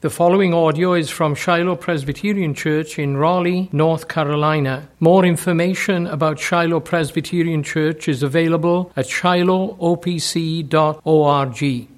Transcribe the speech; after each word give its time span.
The 0.00 0.10
following 0.10 0.54
audio 0.54 0.94
is 0.94 1.10
from 1.10 1.34
Shiloh 1.34 1.74
Presbyterian 1.74 2.54
Church 2.54 3.00
in 3.00 3.16
Raleigh, 3.16 3.68
North 3.72 4.06
Carolina. 4.06 4.88
More 5.00 5.24
information 5.24 6.06
about 6.06 6.38
Shiloh 6.38 6.78
Presbyterian 6.78 7.64
Church 7.64 8.06
is 8.06 8.22
available 8.22 8.92
at 8.94 9.06
shilohopc.org. 9.06 11.62
If 11.62 11.88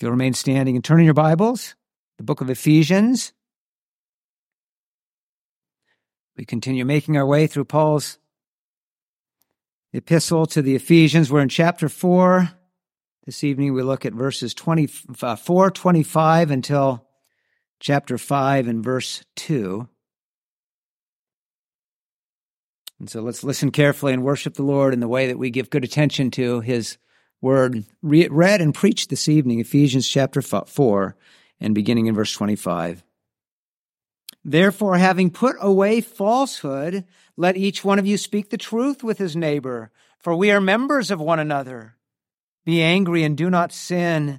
you'll 0.00 0.10
remain 0.10 0.34
standing 0.34 0.74
and 0.74 0.84
turn 0.84 0.98
in 0.98 1.04
your 1.04 1.14
Bibles, 1.14 1.76
the 2.18 2.24
book 2.24 2.40
of 2.40 2.50
Ephesians. 2.50 3.32
We 6.36 6.44
continue 6.44 6.84
making 6.84 7.16
our 7.16 7.24
way 7.24 7.46
through 7.46 7.66
Paul's 7.66 8.18
epistle 9.92 10.46
to 10.46 10.60
the 10.60 10.74
Ephesians. 10.74 11.30
We're 11.30 11.42
in 11.42 11.48
chapter 11.48 11.88
4. 11.88 12.50
This 13.26 13.44
evening 13.44 13.74
we 13.74 13.84
look 13.84 14.04
at 14.04 14.12
verses 14.12 14.54
24, 14.54 15.66
uh, 15.66 15.70
25 15.70 16.50
until 16.50 17.06
chapter 17.82 18.16
5 18.16 18.68
and 18.68 18.82
verse 18.82 19.24
2. 19.34 19.88
And 23.00 23.10
so 23.10 23.20
let's 23.20 23.42
listen 23.42 23.72
carefully 23.72 24.12
and 24.12 24.22
worship 24.22 24.54
the 24.54 24.62
Lord 24.62 24.94
in 24.94 25.00
the 25.00 25.08
way 25.08 25.26
that 25.26 25.38
we 25.38 25.50
give 25.50 25.68
good 25.68 25.82
attention 25.82 26.30
to 26.32 26.60
his 26.60 26.96
word 27.40 27.84
read 28.00 28.60
and 28.60 28.72
preached 28.72 29.10
this 29.10 29.28
evening, 29.28 29.58
Ephesians 29.58 30.08
chapter 30.08 30.40
4 30.40 31.16
and 31.60 31.74
beginning 31.74 32.06
in 32.06 32.14
verse 32.14 32.32
25. 32.32 33.02
Therefore, 34.44 34.98
having 34.98 35.30
put 35.30 35.56
away 35.60 36.00
falsehood, 36.00 37.04
let 37.36 37.56
each 37.56 37.84
one 37.84 37.98
of 37.98 38.06
you 38.06 38.16
speak 38.16 38.50
the 38.50 38.56
truth 38.56 39.02
with 39.02 39.18
his 39.18 39.34
neighbor, 39.34 39.90
for 40.20 40.36
we 40.36 40.52
are 40.52 40.60
members 40.60 41.10
of 41.10 41.20
one 41.20 41.40
another. 41.40 41.96
Be 42.64 42.80
angry 42.80 43.24
and 43.24 43.36
do 43.36 43.50
not 43.50 43.72
sin. 43.72 44.38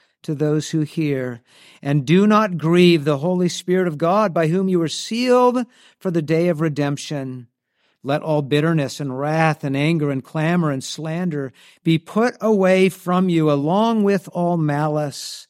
to 0.23 0.35
those 0.35 0.69
who 0.69 0.81
hear. 0.81 1.41
And 1.81 2.05
do 2.05 2.27
not 2.27 2.57
grieve 2.57 3.03
the 3.03 3.17
Holy 3.17 3.49
Spirit 3.49 3.87
of 3.87 3.97
God, 3.97 4.33
by 4.33 4.47
whom 4.47 4.69
you 4.69 4.79
were 4.79 4.87
sealed 4.87 5.65
for 5.97 6.11
the 6.11 6.21
day 6.21 6.47
of 6.47 6.61
redemption. 6.61 7.47
Let 8.03 8.21
all 8.23 8.41
bitterness 8.41 8.99
and 8.99 9.17
wrath 9.17 9.63
and 9.63 9.77
anger 9.77 10.09
and 10.09 10.23
clamor 10.23 10.71
and 10.71 10.83
slander 10.83 11.53
be 11.83 11.97
put 11.97 12.35
away 12.41 12.89
from 12.89 13.29
you, 13.29 13.51
along 13.51 14.03
with 14.03 14.27
all 14.33 14.57
malice. 14.57 15.47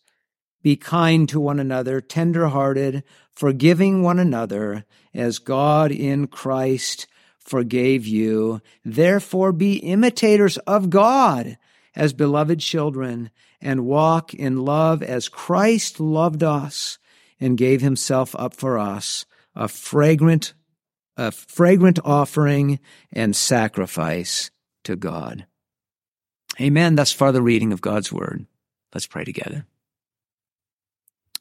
Be 0.61 0.75
kind 0.75 1.27
to 1.29 1.39
one 1.39 1.59
another, 1.59 2.01
tender 2.01 2.49
hearted, 2.49 3.03
forgiving 3.31 4.03
one 4.03 4.19
another, 4.19 4.85
as 5.13 5.39
God 5.39 5.91
in 5.91 6.27
Christ 6.27 7.07
forgave 7.39 8.05
you. 8.05 8.61
Therefore 8.85 9.51
be 9.51 9.77
imitators 9.77 10.57
of 10.59 10.89
God 10.89 11.57
as 11.95 12.13
beloved 12.13 12.59
children 12.59 13.31
and 13.61 13.85
walk 13.85 14.33
in 14.33 14.65
love 14.65 15.03
as 15.03 15.29
Christ 15.29 15.99
loved 15.99 16.43
us 16.43 16.97
and 17.39 17.57
gave 17.57 17.81
himself 17.81 18.35
up 18.37 18.55
for 18.55 18.77
us, 18.77 19.25
a 19.55 19.67
fragrant, 19.67 20.53
a 21.17 21.31
fragrant 21.31 21.99
offering 22.03 22.79
and 23.11 23.35
sacrifice 23.35 24.51
to 24.83 24.95
God. 24.95 25.45
Amen. 26.59 26.95
Thus 26.95 27.11
far 27.11 27.31
the 27.31 27.41
reading 27.41 27.71
of 27.73 27.81
God's 27.81 28.11
word. 28.11 28.45
Let's 28.93 29.07
pray 29.07 29.23
together. 29.23 29.65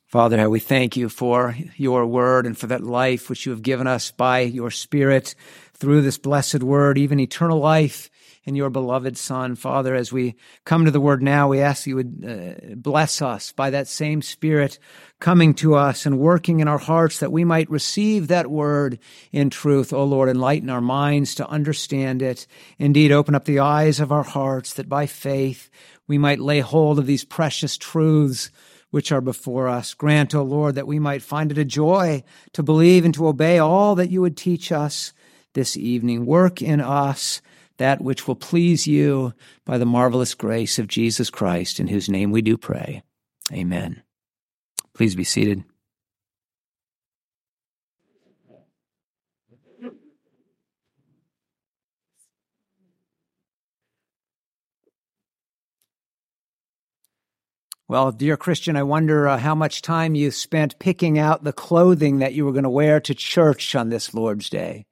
Father, 0.07 0.51
we 0.51 0.59
thank 0.59 0.97
you 0.97 1.09
for 1.09 1.57
your 1.77 2.05
word 2.05 2.45
and 2.45 2.59
for 2.59 2.67
that 2.67 2.83
life 2.83 3.31
which 3.31 3.47
you 3.47 3.53
have 3.53 3.63
given 3.63 3.87
us 3.87 4.11
by 4.11 4.41
your 4.41 4.71
spirit 4.71 5.37
through 5.75 6.03
this 6.03 6.19
blessed 6.19 6.65
word, 6.65 6.99
even 6.99 7.21
eternal 7.21 7.61
life 7.61 8.11
in 8.45 8.55
your 8.55 8.71
beloved 8.71 9.17
Son. 9.17 9.55
Father, 9.55 9.95
as 9.95 10.13
we 10.13 10.35
come 10.65 10.85
to 10.85 10.91
the 10.91 11.01
word 11.01 11.23
now, 11.23 11.49
we 11.49 11.61
ask 11.61 11.87
you 11.87 11.97
would 11.97 12.25
uh, 12.27 12.75
bless 12.75 13.21
us 13.21 13.53
by 13.53 13.71
that 13.71 13.87
same 13.87 14.23
Spirit 14.23 14.79
coming 15.19 15.53
to 15.55 15.75
us 15.75 16.07
and 16.07 16.19
working 16.19 16.61
in 16.61 16.69
our 16.69 16.79
hearts 16.79 17.19
that 17.19 17.33
we 17.33 17.45
might 17.45 17.71
receive 17.71 18.29
that 18.29 18.51
word 18.51 18.99
in 19.31 19.51
truth. 19.51 19.93
O 19.93 20.05
Lord, 20.05 20.29
enlighten 20.29 20.71
our 20.71 20.81
minds 20.81 21.35
to 21.37 21.49
understand 21.49 22.23
it. 22.23 22.47
Indeed, 22.79 23.13
open 23.13 23.35
up 23.35 23.45
the 23.45 23.59
eyes 23.59 24.01
of 24.01 24.13
our 24.13 24.23
hearts 24.23 24.75
that 24.75 24.89
by 24.89 25.07
faith 25.07 25.71
we 26.07 26.17
might 26.17 26.41
lay 26.41 26.61
hold 26.61 26.99
of 26.99 27.07
these 27.07 27.25
precious 27.25 27.77
truths 27.77 28.51
which 28.91 29.13
are 29.13 29.21
before 29.21 29.69
us. 29.69 29.95
Grant, 29.95 30.35
O 30.35 30.43
Lord, 30.43 30.75
that 30.75 30.87
we 30.87 30.99
might 30.99 31.23
find 31.23 31.53
it 31.53 31.59
a 31.59 31.65
joy 31.65 32.25
to 32.55 32.63
believe 32.63 33.05
and 33.05 33.15
to 33.15 33.29
obey 33.29 33.59
all 33.59 33.95
that 33.95 34.11
you 34.11 34.21
would 34.21 34.37
teach 34.37 34.73
us 34.73 35.13
this 35.53 35.77
evening. 35.77 36.27
Work 36.27 36.63
in 36.63 36.81
us 36.81 37.41
that 37.81 38.03
which 38.03 38.29
will 38.29 38.37
please 38.37 38.87
you 38.87 39.33
by 39.65 39.79
the 39.79 39.87
marvelous 39.87 40.35
grace 40.35 40.79
of 40.79 40.87
Jesus 40.87 41.31
Christ, 41.31 41.81
in 41.81 41.89
whose 41.89 42.11
name 42.11 42.31
we 42.31 42.43
do 42.43 42.59
pray. 42.59 43.03
Amen. 43.51 44.03
Please 44.93 45.15
be 45.15 45.25
seated. 45.25 45.65
Well, 57.89 58.13
dear 58.13 58.37
Christian, 58.37 58.77
I 58.77 58.83
wonder 58.83 59.27
uh, 59.27 59.39
how 59.39 59.55
much 59.55 59.81
time 59.81 60.15
you 60.15 60.31
spent 60.31 60.79
picking 60.79 61.19
out 61.19 61.45
the 61.45 61.53
clothing 61.55 62.19
that 62.19 62.35
you 62.35 62.45
were 62.45 62.53
going 62.53 62.65
to 62.65 62.71
wear 62.71 63.01
to 63.01 63.15
church 63.15 63.75
on 63.75 63.89
this 63.89 64.13
Lord's 64.13 64.51
Day. 64.51 64.85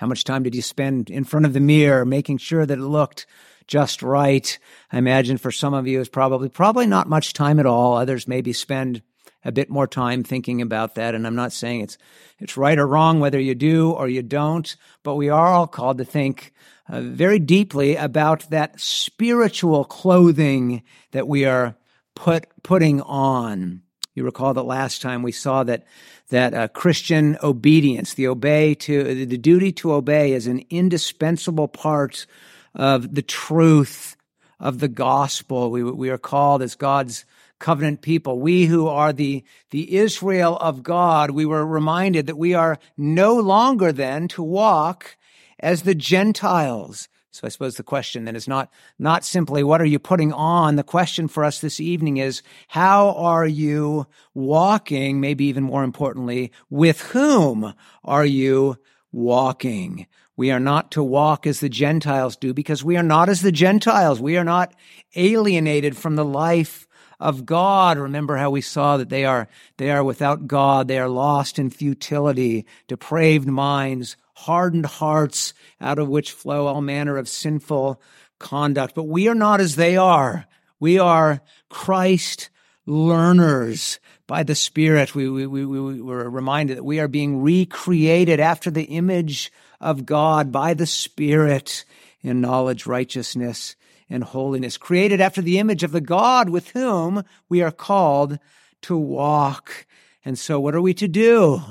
How 0.00 0.06
much 0.06 0.24
time 0.24 0.44
did 0.44 0.54
you 0.54 0.62
spend 0.62 1.10
in 1.10 1.24
front 1.24 1.44
of 1.44 1.52
the 1.52 1.60
mirror 1.60 2.06
making 2.06 2.38
sure 2.38 2.64
that 2.64 2.78
it 2.78 2.82
looked 2.82 3.26
just 3.66 4.02
right? 4.02 4.58
I 4.90 4.96
imagine 4.96 5.36
for 5.36 5.52
some 5.52 5.74
of 5.74 5.86
you 5.86 6.00
it's 6.00 6.08
probably, 6.08 6.48
probably 6.48 6.86
not 6.86 7.06
much 7.06 7.34
time 7.34 7.60
at 7.60 7.66
all. 7.66 7.98
Others 7.98 8.26
maybe 8.26 8.54
spend 8.54 9.02
a 9.44 9.52
bit 9.52 9.68
more 9.68 9.86
time 9.86 10.24
thinking 10.24 10.62
about 10.62 10.94
that. 10.94 11.14
And 11.14 11.26
I'm 11.26 11.34
not 11.34 11.52
saying 11.52 11.82
it's, 11.82 11.98
it's 12.38 12.56
right 12.56 12.78
or 12.78 12.86
wrong 12.86 13.20
whether 13.20 13.38
you 13.38 13.54
do 13.54 13.90
or 13.90 14.08
you 14.08 14.22
don't, 14.22 14.74
but 15.02 15.16
we 15.16 15.28
are 15.28 15.48
all 15.48 15.66
called 15.66 15.98
to 15.98 16.04
think 16.06 16.54
uh, 16.88 17.02
very 17.02 17.38
deeply 17.38 17.96
about 17.96 18.48
that 18.48 18.80
spiritual 18.80 19.84
clothing 19.84 20.82
that 21.10 21.28
we 21.28 21.44
are 21.44 21.76
put, 22.14 22.46
putting 22.62 23.02
on. 23.02 23.82
You 24.14 24.24
recall 24.24 24.54
that 24.54 24.62
last 24.62 25.02
time 25.02 25.22
we 25.22 25.32
saw 25.32 25.62
that 25.64 25.84
that 26.30 26.54
uh, 26.54 26.68
Christian 26.68 27.38
obedience, 27.42 28.14
the 28.14 28.28
obey 28.28 28.74
to 28.74 29.26
the 29.26 29.38
duty 29.38 29.72
to 29.72 29.92
obey, 29.92 30.32
is 30.32 30.46
an 30.46 30.64
indispensable 30.70 31.68
part 31.68 32.26
of 32.74 33.14
the 33.14 33.22
truth 33.22 34.16
of 34.58 34.80
the 34.80 34.88
gospel. 34.88 35.70
We 35.70 35.84
we 35.84 36.10
are 36.10 36.18
called 36.18 36.62
as 36.62 36.74
God's 36.74 37.24
covenant 37.60 38.02
people. 38.02 38.40
We 38.40 38.66
who 38.66 38.88
are 38.88 39.12
the 39.12 39.44
the 39.70 39.96
Israel 39.96 40.56
of 40.56 40.82
God, 40.82 41.30
we 41.30 41.46
were 41.46 41.64
reminded 41.64 42.26
that 42.26 42.38
we 42.38 42.54
are 42.54 42.78
no 42.96 43.36
longer 43.36 43.92
then 43.92 44.26
to 44.28 44.42
walk 44.42 45.16
as 45.60 45.82
the 45.82 45.94
Gentiles 45.94 47.08
so 47.32 47.46
I 47.46 47.50
suppose 47.50 47.76
the 47.76 47.82
question 47.84 48.24
then 48.24 48.34
is 48.34 48.48
not, 48.48 48.70
not 48.98 49.24
simply 49.24 49.62
what 49.62 49.80
are 49.80 49.86
you 49.86 49.98
putting 49.98 50.32
on? 50.32 50.76
The 50.76 50.82
question 50.82 51.28
for 51.28 51.44
us 51.44 51.60
this 51.60 51.80
evening 51.80 52.16
is 52.16 52.42
how 52.68 53.12
are 53.12 53.46
you 53.46 54.06
walking? 54.34 55.20
Maybe 55.20 55.44
even 55.44 55.62
more 55.62 55.84
importantly, 55.84 56.50
with 56.70 57.00
whom 57.00 57.74
are 58.04 58.24
you 58.24 58.78
walking? 59.12 60.06
We 60.36 60.50
are 60.50 60.60
not 60.60 60.90
to 60.92 61.02
walk 61.02 61.46
as 61.46 61.60
the 61.60 61.68
Gentiles 61.68 62.34
do 62.34 62.52
because 62.52 62.82
we 62.82 62.96
are 62.96 63.02
not 63.02 63.28
as 63.28 63.42
the 63.42 63.52
Gentiles. 63.52 64.20
We 64.20 64.36
are 64.36 64.44
not 64.44 64.74
alienated 65.14 65.96
from 65.96 66.16
the 66.16 66.24
life 66.24 66.88
of 67.20 67.44
God. 67.44 67.98
Remember 67.98 68.38
how 68.38 68.50
we 68.50 68.62
saw 68.62 68.96
that 68.96 69.10
they 69.10 69.24
are, 69.24 69.48
they 69.76 69.90
are 69.90 70.02
without 70.02 70.46
God. 70.46 70.88
They 70.88 70.98
are 70.98 71.08
lost 71.08 71.58
in 71.58 71.70
futility, 71.70 72.66
depraved 72.88 73.46
minds, 73.46 74.16
hardened 74.40 74.86
hearts 74.86 75.54
out 75.80 75.98
of 75.98 76.08
which 76.08 76.32
flow 76.32 76.66
all 76.66 76.80
manner 76.80 77.16
of 77.16 77.28
sinful 77.28 78.00
conduct. 78.38 78.94
But 78.94 79.08
we 79.08 79.28
are 79.28 79.34
not 79.34 79.60
as 79.60 79.76
they 79.76 79.96
are. 79.96 80.46
We 80.78 80.98
are 80.98 81.42
Christ 81.68 82.50
learners 82.86 84.00
by 84.26 84.42
the 84.42 84.54
Spirit. 84.54 85.14
We, 85.14 85.28
we, 85.28 85.46
we, 85.46 85.66
we 85.66 86.00
were 86.00 86.28
reminded 86.28 86.78
that 86.78 86.84
we 86.84 87.00
are 87.00 87.08
being 87.08 87.42
recreated 87.42 88.40
after 88.40 88.70
the 88.70 88.84
image 88.84 89.52
of 89.80 90.06
God 90.06 90.50
by 90.50 90.74
the 90.74 90.86
Spirit 90.86 91.84
in 92.22 92.40
knowledge, 92.40 92.86
righteousness, 92.86 93.76
and 94.08 94.24
holiness, 94.24 94.76
created 94.76 95.20
after 95.20 95.42
the 95.42 95.58
image 95.58 95.82
of 95.82 95.92
the 95.92 96.00
God 96.00 96.48
with 96.48 96.70
whom 96.70 97.24
we 97.48 97.62
are 97.62 97.70
called 97.70 98.38
to 98.82 98.96
walk. 98.96 99.86
And 100.24 100.38
so 100.38 100.58
what 100.58 100.74
are 100.74 100.82
we 100.82 100.94
to 100.94 101.08
do? 101.08 101.62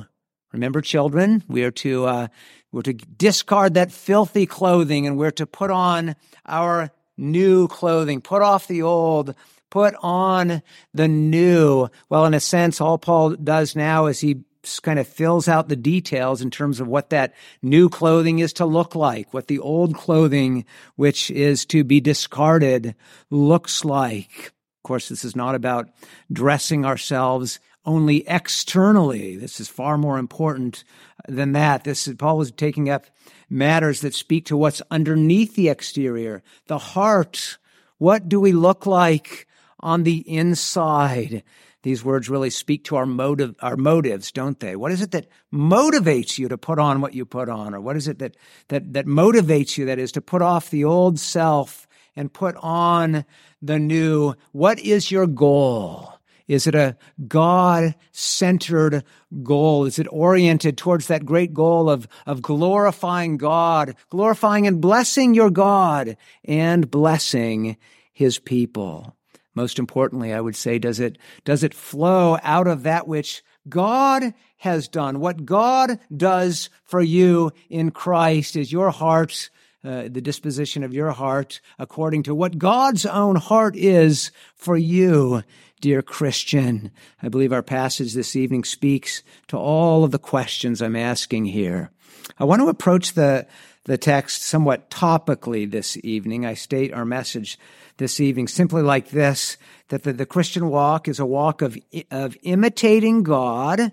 Remember, 0.52 0.82
children, 0.82 1.44
we 1.48 1.64
are 1.64 1.72
to 1.72 2.06
uh, 2.06 2.28
We're 2.72 2.84
to 2.84 2.94
discard 2.94 3.74
that 3.74 3.92
filthy 3.92 4.46
clothing 4.46 5.08
and 5.08 5.18
we're 5.18 5.32
to 5.32 5.48
put 5.48 5.72
on 5.72 6.16
our 6.46 6.92
new 7.18 7.68
clothing, 7.68 8.22
put 8.22 8.42
off 8.42 8.68
the 8.68 8.84
old, 8.84 9.34
put 9.70 9.96
on 10.02 10.62
the 10.94 11.08
new. 11.08 11.90
Well, 12.10 12.26
in 12.26 12.34
a 12.34 12.40
sense, 12.40 12.80
all 12.80 12.98
Paul 12.98 13.32
does 13.32 13.76
now 13.76 14.06
is 14.06 14.20
he 14.20 14.44
kind 14.82 15.00
of 15.00 15.08
fills 15.08 15.48
out 15.48 15.70
the 15.70 15.76
details 15.76 16.42
in 16.42 16.52
terms 16.52 16.80
of 16.80 16.88
what 16.88 17.10
that 17.10 17.34
new 17.62 17.90
clothing 17.90 18.40
is 18.40 18.54
to 18.54 18.66
look 18.66 18.94
like, 18.94 19.34
what 19.34 19.48
the 19.48 19.60
old 19.60 19.96
clothing, 19.96 20.66
which 20.96 21.32
is 21.32 21.66
to 21.66 21.84
be 21.84 22.00
discarded, 22.00 22.96
looks 23.30 23.84
like. 23.86 24.54
Of 24.80 24.84
course, 24.84 25.10
this 25.10 25.26
is 25.26 25.36
not 25.36 25.56
about 25.56 25.90
dressing 26.32 26.86
ourselves 26.86 27.60
only 27.90 28.24
externally. 28.28 29.36
This 29.36 29.60
is 29.60 29.68
far 29.68 29.98
more 29.98 30.20
important 30.20 30.84
than 31.28 31.54
that. 31.54 31.84
This 31.84 32.08
is, 32.08 32.14
Paul 32.14 32.40
is 32.42 32.52
taking 32.52 32.88
up 32.88 33.08
matters 33.50 34.02
that 34.02 34.14
speak 34.14 34.46
to 34.46 34.56
what's 34.56 34.84
underneath 34.92 35.56
the 35.56 35.70
exterior, 35.70 36.44
the 36.68 36.78
heart. 36.78 37.58
What 37.98 38.30
do 38.30 38.40
we 38.40 38.52
look 38.52 38.86
like 38.86 39.48
on 39.80 40.04
the 40.04 40.18
inside? 40.30 41.42
These 41.82 42.06
words 42.06 42.30
really 42.30 42.52
speak 42.52 42.84
to 42.86 42.96
our 42.96 43.08
motive, 43.08 43.56
our 43.60 43.76
motives, 43.76 44.32
don't 44.32 44.60
they? 44.60 44.76
What 44.76 44.92
is 44.92 45.02
it 45.02 45.10
that 45.12 45.26
motivates 45.52 46.38
you 46.38 46.48
to 46.48 46.60
put 46.60 46.78
on 46.78 47.02
what 47.02 47.16
you 47.16 47.26
put 47.26 47.50
on? 47.50 47.74
Or 47.74 47.82
what 47.82 47.98
is 47.98 48.08
it 48.08 48.20
that, 48.20 48.38
that, 48.68 48.94
that 48.94 49.08
motivates 49.08 49.80
you, 49.80 49.86
that 49.86 49.98
is, 49.98 50.12
to 50.12 50.22
put 50.22 50.44
off 50.44 50.70
the 50.70 50.86
old 50.86 51.20
self 51.20 51.88
and 52.16 52.32
put 52.32 52.56
on 52.58 53.26
the 53.64 53.80
new? 53.80 54.36
What 54.52 54.78
is 54.80 55.10
your 55.10 55.26
goal? 55.26 56.19
Is 56.50 56.66
it 56.66 56.74
a 56.74 56.98
God 57.28 57.94
centered 58.12 59.04
goal? 59.44 59.86
Is 59.86 60.00
it 60.00 60.08
oriented 60.10 60.80
towards 60.80 61.06
that 61.06 61.24
great 61.24 61.54
goal 61.54 61.92
of, 61.92 62.08
of 62.26 62.42
glorifying 62.42 63.38
God, 63.38 63.96
glorifying 64.10 64.66
and 64.66 64.82
blessing 64.82 65.36
your 65.36 65.52
God 65.52 66.18
and 66.44 66.90
blessing 66.90 67.78
his 68.12 68.40
people? 68.40 69.16
Most 69.54 69.78
importantly, 69.78 70.34
I 70.34 70.42
would 70.42 70.56
say, 70.56 70.80
does 70.80 71.00
it, 71.00 71.20
does 71.46 71.64
it 71.64 71.76
flow 71.76 72.40
out 72.42 72.66
of 72.66 72.82
that 72.82 73.08
which 73.08 73.44
God 73.70 74.34
has 74.58 74.88
done? 74.88 75.20
What 75.20 75.46
God 75.46 76.00
does 76.16 76.72
for 76.84 77.02
you 77.02 77.52
in 77.70 77.92
Christ 77.92 78.56
is 78.56 78.72
your 78.72 78.90
heart's 78.90 79.52
uh, 79.82 80.10
the 80.10 80.20
disposition 80.20 80.84
of 80.84 80.94
your 80.94 81.12
heart 81.12 81.62
according 81.78 82.24
to 82.24 82.36
what 82.36 82.58
God's 82.58 83.06
own 83.06 83.38
heart 83.38 83.78
is 83.78 84.30
for 84.56 84.76
you 84.76 85.42
dear 85.82 86.02
Christian. 86.02 86.92
I 87.22 87.30
believe 87.30 87.54
our 87.54 87.64
passage 87.64 88.14
this 88.14 88.36
evening 88.36 88.64
speaks 88.64 89.24
to 89.48 89.58
all 89.58 90.04
of 90.04 90.12
the 90.12 90.20
questions 90.20 90.82
I'm 90.82 90.96
asking 90.96 91.46
here. 91.46 91.92
I 92.38 92.44
want 92.44 92.62
to 92.62 92.68
approach 92.68 93.14
the, 93.14 93.48
the 93.86 93.98
text 93.98 94.44
somewhat 94.44 94.90
topically 94.90 95.70
this 95.70 95.98
evening. 96.04 96.46
I 96.46 96.54
state 96.54 96.94
our 96.94 97.06
message 97.06 97.58
this 97.98 98.20
evening 98.20 98.48
simply 98.48 98.82
like 98.82 99.10
this, 99.10 99.58
that 99.88 100.04
the, 100.04 100.14
the 100.14 100.26
Christian 100.26 100.70
walk 100.70 101.08
is 101.08 101.20
a 101.20 101.26
walk 101.26 101.62
of, 101.62 101.78
of 102.12 102.38
imitating 102.44 103.24
God, 103.24 103.92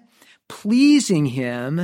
pleasing 0.48 1.26
Him, 1.26 1.80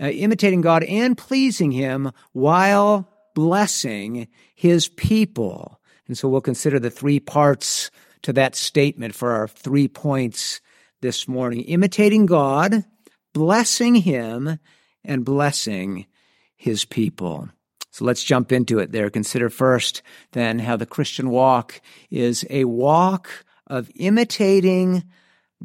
uh, 0.00 0.06
imitating 0.06 0.62
God 0.62 0.82
and 0.84 1.16
pleasing 1.16 1.72
Him 1.72 2.10
while 2.32 3.08
blessing 3.34 4.28
His 4.54 4.88
people. 4.88 5.78
And 6.08 6.16
so 6.16 6.28
we'll 6.28 6.40
consider 6.40 6.78
the 6.78 6.90
three 6.90 7.20
parts 7.20 7.90
to 8.22 8.32
that 8.32 8.54
statement 8.54 9.14
for 9.14 9.32
our 9.32 9.48
three 9.48 9.88
points 9.88 10.60
this 11.00 11.26
morning. 11.26 11.62
Imitating 11.62 12.26
God, 12.26 12.84
blessing 13.32 13.96
Him, 13.96 14.58
and 15.04 15.24
blessing 15.24 16.06
His 16.56 16.84
people. 16.84 17.48
So 17.90 18.06
let's 18.06 18.24
jump 18.24 18.52
into 18.52 18.78
it 18.78 18.92
there. 18.92 19.10
Consider 19.10 19.50
first 19.50 20.02
then 20.32 20.60
how 20.60 20.76
the 20.76 20.86
Christian 20.86 21.28
walk 21.28 21.80
is 22.10 22.46
a 22.48 22.64
walk 22.64 23.44
of 23.66 23.90
imitating 23.96 25.04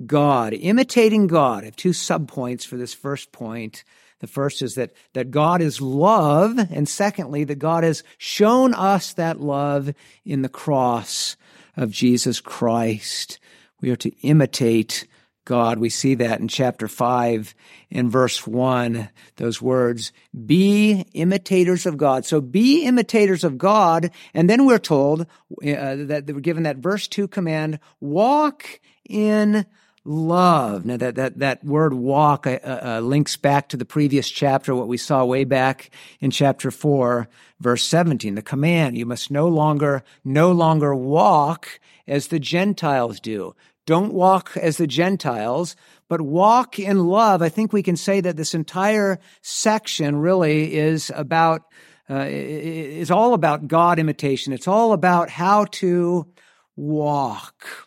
God. 0.05 0.53
Imitating 0.53 1.27
God. 1.27 1.63
I 1.63 1.65
have 1.65 1.75
two 1.75 1.91
subpoints 1.91 2.65
for 2.65 2.75
this 2.75 2.93
first 2.93 3.31
point. 3.31 3.83
The 4.19 4.27
first 4.27 4.61
is 4.61 4.75
that, 4.75 4.91
that 5.13 5.31
God 5.31 5.61
is 5.61 5.79
love. 5.79 6.57
And 6.57 6.89
secondly, 6.89 7.43
that 7.45 7.59
God 7.59 7.83
has 7.83 8.03
shown 8.17 8.73
us 8.73 9.13
that 9.13 9.39
love 9.39 9.93
in 10.25 10.41
the 10.41 10.49
cross 10.49 11.37
of 11.77 11.91
Jesus 11.91 12.41
Christ. 12.41 13.39
We 13.79 13.91
are 13.91 13.95
to 13.97 14.11
imitate 14.21 15.07
God. 15.45 15.79
We 15.79 15.89
see 15.89 16.13
that 16.15 16.41
in 16.41 16.49
chapter 16.49 16.89
5 16.89 17.55
in 17.89 18.09
verse 18.09 18.45
1, 18.45 19.09
those 19.37 19.61
words, 19.61 20.11
be 20.45 21.05
imitators 21.13 21.85
of 21.85 21.95
God. 21.95 22.25
So 22.25 22.41
be 22.41 22.83
imitators 22.83 23.45
of 23.45 23.57
God. 23.57 24.11
And 24.33 24.49
then 24.49 24.65
we're 24.65 24.77
told 24.77 25.21
uh, 25.21 25.25
that 25.61 26.23
we're 26.27 26.41
given 26.41 26.63
that 26.63 26.77
verse 26.77 27.07
2 27.07 27.29
command, 27.29 27.79
walk 28.01 28.81
in 29.07 29.65
love. 30.07 30.85
Now 30.85 30.97
that, 30.97 31.15
that, 31.15 31.39
that 31.39 31.63
word 31.63 31.93
walk 31.93 32.47
uh, 32.47 32.59
uh, 32.63 32.99
links 33.03 33.35
back 33.35 33.69
to 33.69 33.77
the 33.77 33.85
previous 33.85 34.29
chapter, 34.29 34.73
what 34.73 34.87
we 34.87 34.97
saw 34.97 35.25
way 35.25 35.43
back 35.43 35.89
in 36.21 36.31
chapter 36.31 36.71
four, 36.71 37.27
verse 37.59 37.83
17, 37.83 38.35
the 38.35 38.41
command, 38.41 38.97
you 38.97 39.05
must 39.05 39.29
no 39.29 39.47
longer, 39.47 40.03
no 40.23 40.51
longer 40.51 40.95
walk 40.95 41.79
as 42.07 42.27
the 42.27 42.39
Gentiles 42.39 43.19
do. 43.19 43.53
Don't 43.85 44.13
walk 44.13 44.55
as 44.55 44.77
the 44.77 44.87
Gentiles, 44.87 45.75
but 46.07 46.21
walk 46.21 46.79
in 46.79 47.05
love. 47.07 47.41
I 47.41 47.49
think 47.49 47.73
we 47.73 47.83
can 47.83 47.97
say 47.97 48.21
that 48.21 48.37
this 48.37 48.53
entire 48.53 49.19
section 49.41 50.15
really 50.17 50.73
is 50.73 51.11
about, 51.15 51.63
uh, 52.09 52.25
is 52.29 53.11
all 53.11 53.33
about 53.33 53.67
God 53.67 53.99
imitation. 53.99 54.53
It's 54.53 54.67
all 54.67 54.93
about 54.93 55.29
how 55.29 55.65
to 55.65 56.27
walk. 56.77 57.86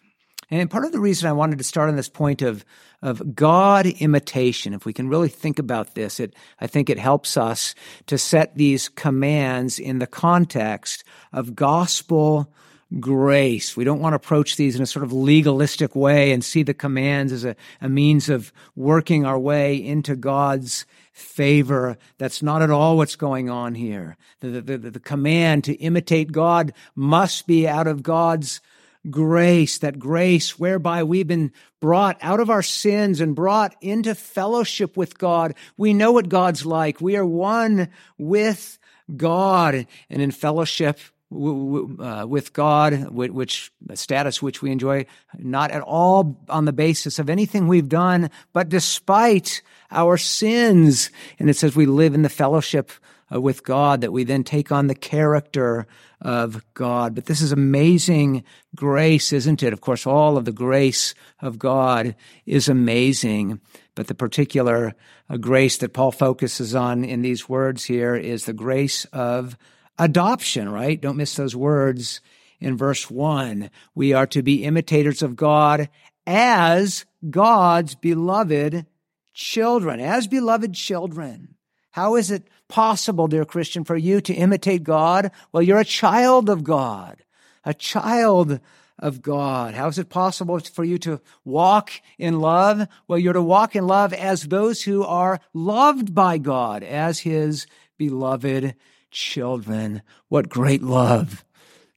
And 0.50 0.70
part 0.70 0.85
of 0.85 0.93
the 0.93 1.00
reason 1.00 1.29
I 1.29 1.32
wanted 1.32 1.58
to 1.58 1.64
start 1.64 1.88
on 1.88 1.97
this 1.97 2.08
point 2.08 2.43
of, 2.43 2.64
of 3.02 3.37
God 3.37 3.87
imitation, 3.87 4.75
if 4.75 4.85
we 4.85 4.93
can 4.93 5.08
really 5.08 5.29
think 5.29 5.58
about 5.58 5.94
this, 5.94 6.19
it, 6.19 6.35
I 6.61 6.67
think 6.67 6.91
it 6.91 6.99
helps 6.99 7.37
us 7.37 7.75
to 8.06 8.19
set 8.19 8.56
these 8.56 8.88
commands 8.88 9.79
in 9.79 10.00
the 10.00 10.08
context 10.08 11.05
of 11.32 11.55
gospel 11.55 12.52
grace. 12.99 13.76
We 13.76 13.85
don't 13.85 14.00
want 14.00 14.14
to 14.14 14.17
approach 14.17 14.56
these 14.56 14.75
in 14.75 14.82
a 14.82 14.87
sort 14.87 15.05
of 15.05 15.12
legalistic 15.12 15.94
way 15.94 16.32
and 16.32 16.44
see 16.44 16.64
the 16.64 16.75
commands 16.75 17.32
as 17.32 17.44
a, 17.44 17.55
a 17.81 17.88
means 17.88 18.29
of 18.29 18.52
working 18.75 19.25
our 19.25 19.38
way 19.38 19.76
into 19.76 20.17
God's 20.17 20.87
favor. 21.12 21.97
That's 22.19 22.43
not 22.43 22.62
at 22.62 22.70
all 22.70 22.97
what's 22.97 23.14
going 23.14 23.49
on 23.49 23.76
here. 23.76 24.17
The, 24.41 24.61
the, 24.61 24.79
the, 24.79 24.91
the 24.91 25.00
command 25.00 25.64
to 25.64 25.75
imitate 25.75 26.32
God 26.32 26.73
must 26.97 27.47
be 27.47 27.69
out 27.69 27.87
of 27.87 28.02
God's 28.02 28.61
grace, 29.09 29.78
that 29.78 29.99
grace 29.99 30.59
whereby 30.59 31.02
we've 31.04 31.26
been 31.26 31.52
brought 31.80 32.19
out 32.21 32.40
of 32.40 32.50
our 32.50 32.62
sins 32.62 33.21
and 33.21 33.35
brought 33.35 33.75
into 33.80 34.14
fellowship 34.14 34.97
with 34.97 35.19
God. 35.19 35.54
We 35.76 35.95
know 35.95 36.12
what 36.12 36.28
God's 36.28 36.66
like. 36.66 37.00
We 37.00 37.16
are 37.16 37.25
one 37.25 37.88
with 38.19 38.78
God 39.16 39.87
and 40.11 40.23
in 40.23 40.30
fellowship 40.30 40.99
uh, 41.33 42.26
with 42.28 42.52
God, 42.52 43.11
which 43.11 43.73
status 43.95 44.42
which 44.42 44.62
we 44.62 44.73
enjoy, 44.73 45.07
not 45.38 45.71
at 45.71 45.83
all 45.83 46.45
on 46.49 46.64
the 46.64 46.73
basis 46.73 47.19
of 47.19 47.30
anything 47.30 47.69
we've 47.69 47.88
done, 47.88 48.30
but 48.52 48.69
despite 48.69 49.62
our 49.92 50.16
sins. 50.16 51.11
And 51.38 51.49
it 51.49 51.54
says 51.54 51.76
we 51.76 51.87
live 51.87 52.14
in 52.14 52.23
the 52.23 52.28
fellowship 52.28 52.90
uh, 53.33 53.40
with 53.40 53.62
God, 53.62 54.00
that 54.00 54.12
we 54.12 54.25
then 54.25 54.42
take 54.42 54.73
on 54.73 54.88
the 54.88 54.95
character 54.95 55.87
of 56.20 56.62
God. 56.74 57.14
But 57.14 57.26
this 57.26 57.40
is 57.40 57.52
amazing 57.52 58.44
grace, 58.74 59.32
isn't 59.32 59.62
it? 59.62 59.72
Of 59.72 59.80
course, 59.80 60.06
all 60.06 60.36
of 60.36 60.44
the 60.44 60.52
grace 60.52 61.14
of 61.40 61.58
God 61.58 62.14
is 62.46 62.68
amazing. 62.68 63.60
But 63.94 64.06
the 64.06 64.14
particular 64.14 64.94
uh, 65.28 65.36
grace 65.36 65.78
that 65.78 65.92
Paul 65.92 66.12
focuses 66.12 66.74
on 66.74 67.04
in 67.04 67.22
these 67.22 67.48
words 67.48 67.84
here 67.84 68.14
is 68.14 68.44
the 68.44 68.52
grace 68.52 69.04
of 69.06 69.56
adoption, 69.98 70.68
right? 70.68 71.00
Don't 71.00 71.16
miss 71.16 71.36
those 71.36 71.56
words 71.56 72.20
in 72.60 72.76
verse 72.76 73.10
one. 73.10 73.70
We 73.94 74.12
are 74.12 74.26
to 74.28 74.42
be 74.42 74.64
imitators 74.64 75.22
of 75.22 75.36
God 75.36 75.88
as 76.26 77.04
God's 77.28 77.94
beloved 77.94 78.86
children, 79.34 80.00
as 80.00 80.26
beloved 80.26 80.74
children. 80.74 81.54
How 81.92 82.16
is 82.16 82.30
it 82.30 82.48
possible, 82.70 83.28
dear 83.28 83.44
Christian, 83.44 83.84
for 83.84 83.96
you 83.96 84.22
to 84.22 84.32
imitate 84.32 84.82
God? 84.82 85.30
Well, 85.52 85.62
you're 85.62 85.78
a 85.78 85.84
child 85.84 86.48
of 86.48 86.64
God, 86.64 87.22
a 87.64 87.74
child 87.74 88.60
of 88.98 89.20
God. 89.20 89.74
How 89.74 89.88
is 89.88 89.98
it 89.98 90.08
possible 90.08 90.58
for 90.60 90.84
you 90.84 90.98
to 90.98 91.20
walk 91.44 91.90
in 92.18 92.40
love? 92.40 92.86
Well, 93.08 93.18
you're 93.18 93.32
to 93.32 93.42
walk 93.42 93.76
in 93.76 93.86
love 93.86 94.12
as 94.12 94.44
those 94.44 94.82
who 94.82 95.04
are 95.04 95.40
loved 95.52 96.14
by 96.14 96.38
God, 96.38 96.82
as 96.82 97.20
his 97.20 97.66
beloved 97.98 98.74
children. 99.10 100.02
What 100.28 100.48
great 100.48 100.82
love 100.82 101.44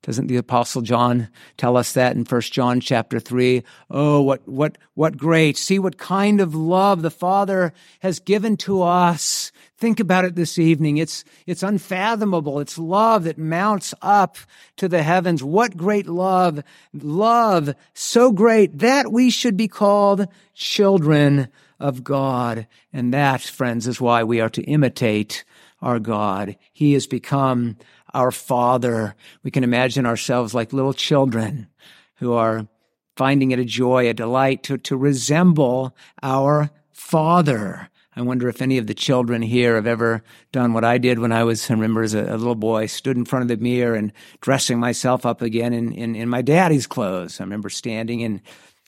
Doesn't 0.03 0.27
the 0.27 0.35
apostle 0.35 0.81
John 0.81 1.29
tell 1.55 1.77
us 1.77 1.93
that 1.93 2.13
in 2.15 2.25
1 2.25 2.41
John 2.41 2.81
chapter 2.81 3.21
3? 3.21 3.63
Oh, 3.89 4.21
what, 4.21 4.45
what, 4.45 4.77
what 4.95 5.15
great. 5.15 5.57
See 5.57 5.79
what 5.79 5.97
kind 5.97 6.41
of 6.41 6.53
love 6.53 7.01
the 7.01 7.09
Father 7.09 7.73
has 8.01 8.19
given 8.19 8.57
to 8.57 8.81
us. 8.81 9.53
Think 9.77 10.01
about 10.01 10.25
it 10.25 10.35
this 10.35 10.59
evening. 10.59 10.97
It's, 10.97 11.23
it's 11.47 11.63
unfathomable. 11.63 12.59
It's 12.59 12.77
love 12.77 13.23
that 13.23 13.37
mounts 13.37 13.93
up 14.01 14.37
to 14.75 14.89
the 14.89 15.03
heavens. 15.03 15.41
What 15.41 15.77
great 15.77 16.07
love. 16.07 16.61
Love 16.93 17.73
so 17.93 18.33
great 18.33 18.79
that 18.79 19.09
we 19.09 19.29
should 19.29 19.55
be 19.55 19.69
called 19.69 20.27
children 20.53 21.47
of 21.79 22.03
God. 22.03 22.67
And 22.91 23.13
that, 23.13 23.41
friends, 23.41 23.87
is 23.87 24.01
why 24.01 24.25
we 24.25 24.41
are 24.41 24.49
to 24.49 24.63
imitate 24.63 25.45
our 25.81 25.99
God. 25.99 26.57
He 26.73 26.93
has 26.93 27.07
become 27.07 27.77
our 28.13 28.31
Father. 28.31 29.15
We 29.43 29.51
can 29.51 29.63
imagine 29.63 30.05
ourselves 30.05 30.53
like 30.53 30.73
little 30.73 30.93
children 30.93 31.67
who 32.15 32.33
are 32.33 32.67
finding 33.15 33.51
it 33.51 33.59
a 33.59 33.65
joy, 33.65 34.09
a 34.09 34.13
delight 34.13 34.63
to, 34.63 34.77
to 34.77 34.97
resemble 34.97 35.95
our 36.21 36.71
Father. 36.91 37.89
I 38.15 38.21
wonder 38.21 38.47
if 38.47 38.61
any 38.61 38.77
of 38.77 38.85
the 38.85 38.93
children 38.93 39.41
here 39.41 39.75
have 39.75 39.87
ever 39.87 40.23
done 40.51 40.73
what 40.73 40.83
I 40.83 40.99
did 40.99 41.17
when 41.17 41.31
I 41.31 41.43
was, 41.43 41.69
I 41.69 41.73
remember 41.73 42.03
as 42.03 42.13
a, 42.13 42.25
a 42.25 42.37
little 42.37 42.55
boy, 42.55 42.85
stood 42.85 43.17
in 43.17 43.25
front 43.25 43.43
of 43.43 43.47
the 43.49 43.63
mirror 43.63 43.95
and 43.95 44.13
dressing 44.39 44.79
myself 44.79 45.25
up 45.25 45.41
again 45.41 45.73
in, 45.73 45.91
in, 45.93 46.15
in 46.15 46.29
my 46.29 46.43
daddy's 46.43 46.85
clothes. 46.85 47.39
I 47.39 47.43
remember 47.43 47.69
standing 47.69 48.19
in 48.19 48.41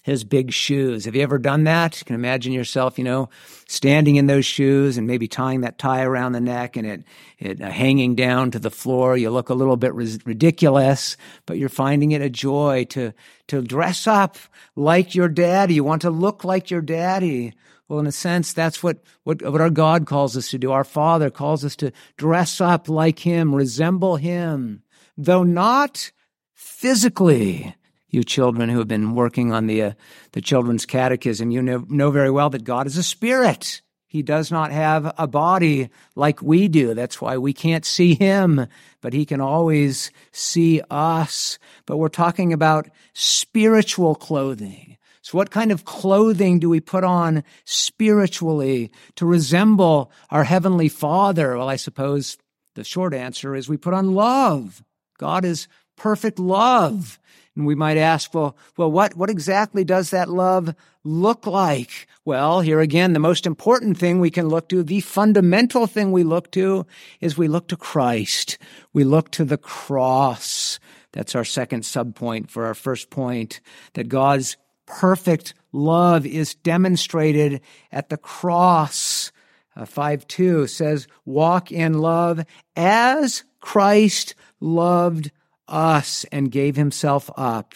his 0.06 0.24
big 0.24 0.54
shoes. 0.54 1.06
Have 1.06 1.16
you 1.16 1.24
ever 1.24 1.40
done 1.40 1.64
that? 1.64 2.00
You 2.00 2.06
can 2.06 2.14
imagine 2.14 2.54
yourself, 2.54 3.00
you 3.00 3.04
know, 3.04 3.28
standing 3.68 4.18
in 4.18 4.28
those 4.28 4.46
shoes 4.46 5.00
and 5.00 5.08
maybe 5.08 5.28
tying 5.28 5.62
that 5.62 5.80
tie 5.80 6.04
around 6.04 6.34
the 6.34 6.40
neck 6.40 6.78
and 6.78 6.86
it, 6.86 7.04
it 7.40 7.60
uh, 7.60 7.72
hanging 7.72 8.14
down 8.14 8.52
to 8.52 8.60
the 8.60 8.70
floor. 8.70 9.18
You 9.18 9.32
look 9.32 9.50
a 9.50 9.56
little 9.56 9.78
bit 9.78 9.96
ris- 9.96 10.20
ridiculous, 10.24 11.18
but 11.48 11.58
you're 11.58 11.70
finding 11.70 12.12
it 12.12 12.22
a 12.22 12.30
joy 12.30 12.86
to, 12.90 13.16
to 13.48 13.64
dress 13.64 14.06
up 14.06 14.38
like 14.76 15.16
your 15.16 15.28
daddy. 15.28 15.74
You 15.74 15.84
want 15.84 16.04
to 16.04 16.12
look 16.12 16.44
like 16.44 16.70
your 16.70 16.82
daddy. 16.82 17.56
Well, 17.88 17.98
in 17.98 18.06
a 18.06 18.12
sense, 18.12 18.54
that's 18.54 18.84
what, 18.84 19.00
what, 19.24 19.42
what 19.42 19.60
our 19.60 19.72
God 19.72 20.06
calls 20.06 20.38
us 20.38 20.52
to 20.52 20.60
do. 20.60 20.72
Our 20.72 20.84
Father 20.84 21.32
calls 21.32 21.66
us 21.66 21.76
to 21.78 21.92
dress 22.16 22.62
up 22.62 22.88
like 22.90 23.18
Him, 23.18 23.56
resemble 23.56 24.18
Him, 24.18 24.84
though 25.18 25.44
not 25.44 26.12
physically 26.54 27.74
you 28.16 28.24
children 28.24 28.70
who 28.70 28.80
have 28.80 28.88
been 28.88 29.14
working 29.14 29.52
on 29.52 29.68
the, 29.68 29.82
uh, 29.84 29.92
the 30.32 30.42
children's 30.42 30.86
catechism, 30.86 31.52
you 31.52 31.62
know, 31.62 31.86
know 31.88 32.10
very 32.10 32.32
well 32.32 32.50
that 32.50 32.64
God 32.64 32.88
is 32.88 32.98
a 32.98 33.04
spirit. 33.04 33.82
He 34.08 34.24
does 34.24 34.50
not 34.50 34.72
have 34.72 35.14
a 35.18 35.28
body 35.28 35.90
like 36.16 36.42
we 36.42 36.68
do. 36.70 36.94
That's 36.94 37.20
why 37.20 37.38
we 37.38 37.52
can't 37.52 37.86
see 37.86 38.16
him, 38.16 38.68
but 39.02 39.12
he 39.12 39.26
can 39.26 39.42
always 39.42 40.10
see 40.32 40.82
us. 40.90 41.60
But 41.86 41.98
we're 41.98 42.08
talking 42.08 42.54
about 42.54 42.90
spiritual 43.14 44.16
clothing. 44.16 44.98
So 45.22 45.38
what 45.38 45.52
kind 45.52 45.72
of 45.72 45.86
clothing 45.86 46.60
do 46.60 46.70
we 46.70 46.80
put 46.80 47.04
on 47.04 47.44
spiritually 47.66 48.92
to 49.16 49.26
resemble 49.26 50.12
our 50.30 50.44
heavenly 50.44 50.88
father? 50.88 51.58
Well, 51.58 51.68
I 51.68 51.76
suppose 51.76 52.38
the 52.76 52.84
short 52.84 53.14
answer 53.14 53.56
is 53.56 53.68
we 53.68 53.76
put 53.76 53.94
on 53.94 54.14
love. 54.14 54.84
God 55.18 55.44
is 55.44 55.68
perfect 55.98 56.40
love. 56.40 57.20
And 57.56 57.66
we 57.66 57.76
might 57.76 57.98
ask, 57.98 58.34
well, 58.34 58.58
well, 58.76 58.92
what, 58.92 59.16
what 59.16 59.30
exactly 59.30 59.84
does 59.86 60.10
that 60.10 60.30
love 60.30 60.76
look 61.04 61.48
like? 61.48 62.08
Well, 62.26 62.62
here 62.62 62.82
again, 62.82 63.14
the 63.14 63.20
most 63.20 63.46
important 63.46 63.98
thing 63.98 64.20
we 64.20 64.30
can 64.30 64.48
look 64.48 64.68
to, 64.70 64.84
the 64.84 65.00
fundamental 65.00 65.88
thing 65.88 66.12
we 66.12 66.24
look 66.24 66.52
to 66.52 66.86
is 67.22 67.38
we 67.38 67.48
look 67.48 67.70
to 67.70 67.78
Christ. 67.78 68.58
We 68.92 69.04
look 69.06 69.32
to 69.32 69.46
the 69.46 69.58
cross. 69.58 70.80
That's 71.14 71.36
our 71.36 71.46
second 71.46 71.84
subpoint 71.84 72.50
for 72.50 72.66
our 72.66 72.74
first 72.74 73.10
point, 73.10 73.62
that 73.94 74.10
God's 74.10 74.58
perfect 74.86 75.54
love 75.72 76.26
is 76.26 76.56
demonstrated 76.56 77.62
at 77.92 78.10
the 78.10 78.18
cross. 78.18 79.32
Uh, 79.78 79.86
5 79.86 80.28
2 80.28 80.68
says, 80.68 81.08
walk 81.26 81.72
in 81.72 82.00
love 82.00 82.46
as 82.76 83.44
Christ 83.60 84.36
loved 84.60 85.32
us 85.68 86.26
and 86.32 86.52
gave 86.52 86.76
himself 86.76 87.30
up 87.36 87.74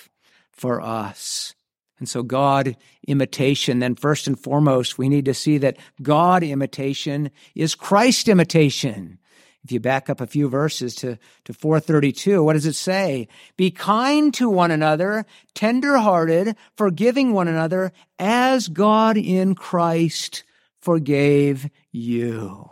for 0.51 0.81
us. 0.81 1.55
And 2.00 2.08
so 2.08 2.24
God 2.24 2.77
imitation, 3.08 3.79
then 3.79 3.96
first 3.96 4.27
and 4.27 4.39
foremost, 4.39 4.98
we 4.98 5.10
need 5.10 5.25
to 5.25 5.34
see 5.34 5.58
that 5.60 5.77
God 6.01 6.43
imitation 6.43 7.29
is 7.55 7.75
Christ 7.75 8.27
imitation. 8.27 9.19
If 9.63 9.74
you 9.74 9.81
back 9.81 10.10
up 10.10 10.22
a 10.22 10.27
few 10.27 10.48
verses 10.48 10.96
to, 10.96 11.19
to 11.43 11.53
432, 11.53 12.41
what 12.41 12.53
does 12.53 12.65
it 12.65 12.75
say? 12.75 13.27
Be 13.58 13.72
kind 13.72 14.34
to 14.36 14.50
one 14.50 14.72
another, 14.72 15.25
tenderhearted, 15.53 16.55
forgiving 16.77 17.34
one 17.34 17.50
another, 17.50 17.91
as 18.17 18.69
God 18.69 19.17
in 19.17 19.55
Christ 19.55 20.46
forgave 20.79 21.69
you. 21.91 22.69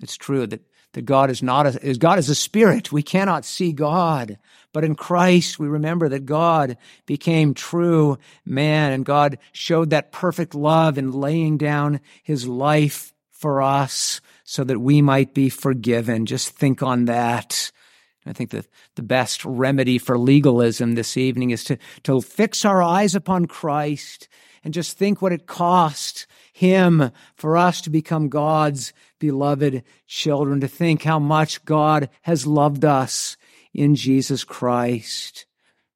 It's 0.00 0.16
true 0.16 0.46
that 0.46 0.65
that 0.96 1.04
God 1.04 1.28
is 1.28 1.42
not 1.42 1.66
a, 1.66 1.86
is 1.86 1.98
God 1.98 2.18
is 2.18 2.30
a 2.30 2.34
spirit. 2.34 2.90
We 2.90 3.02
cannot 3.02 3.44
see 3.44 3.72
God. 3.72 4.38
But 4.72 4.82
in 4.82 4.94
Christ, 4.94 5.58
we 5.58 5.68
remember 5.68 6.08
that 6.08 6.24
God 6.24 6.78
became 7.04 7.52
true 7.52 8.16
man 8.46 8.92
and 8.92 9.04
God 9.04 9.36
showed 9.52 9.90
that 9.90 10.10
perfect 10.10 10.54
love 10.54 10.96
in 10.96 11.12
laying 11.12 11.58
down 11.58 12.00
his 12.22 12.48
life 12.48 13.12
for 13.30 13.60
us 13.60 14.22
so 14.44 14.64
that 14.64 14.80
we 14.80 15.02
might 15.02 15.34
be 15.34 15.50
forgiven. 15.50 16.24
Just 16.24 16.48
think 16.48 16.82
on 16.82 17.04
that. 17.04 17.70
I 18.26 18.32
think 18.32 18.50
that 18.50 18.66
the 18.96 19.02
best 19.02 19.44
remedy 19.44 19.98
for 19.98 20.18
legalism 20.18 20.94
this 20.94 21.16
evening 21.16 21.50
is 21.50 21.62
to, 21.64 21.78
to 22.02 22.20
fix 22.20 22.64
our 22.64 22.82
eyes 22.82 23.14
upon 23.14 23.46
Christ 23.46 24.28
and 24.64 24.74
just 24.74 24.98
think 24.98 25.22
what 25.22 25.32
it 25.32 25.46
cost 25.46 26.26
him 26.52 27.12
for 27.36 27.56
us 27.56 27.80
to 27.82 27.90
become 27.90 28.28
God's 28.28 28.92
beloved 29.20 29.84
children, 30.08 30.60
to 30.60 30.68
think 30.68 31.04
how 31.04 31.20
much 31.20 31.64
God 31.64 32.10
has 32.22 32.46
loved 32.46 32.84
us 32.84 33.36
in 33.72 33.94
Jesus 33.94 34.42
Christ. 34.42 35.46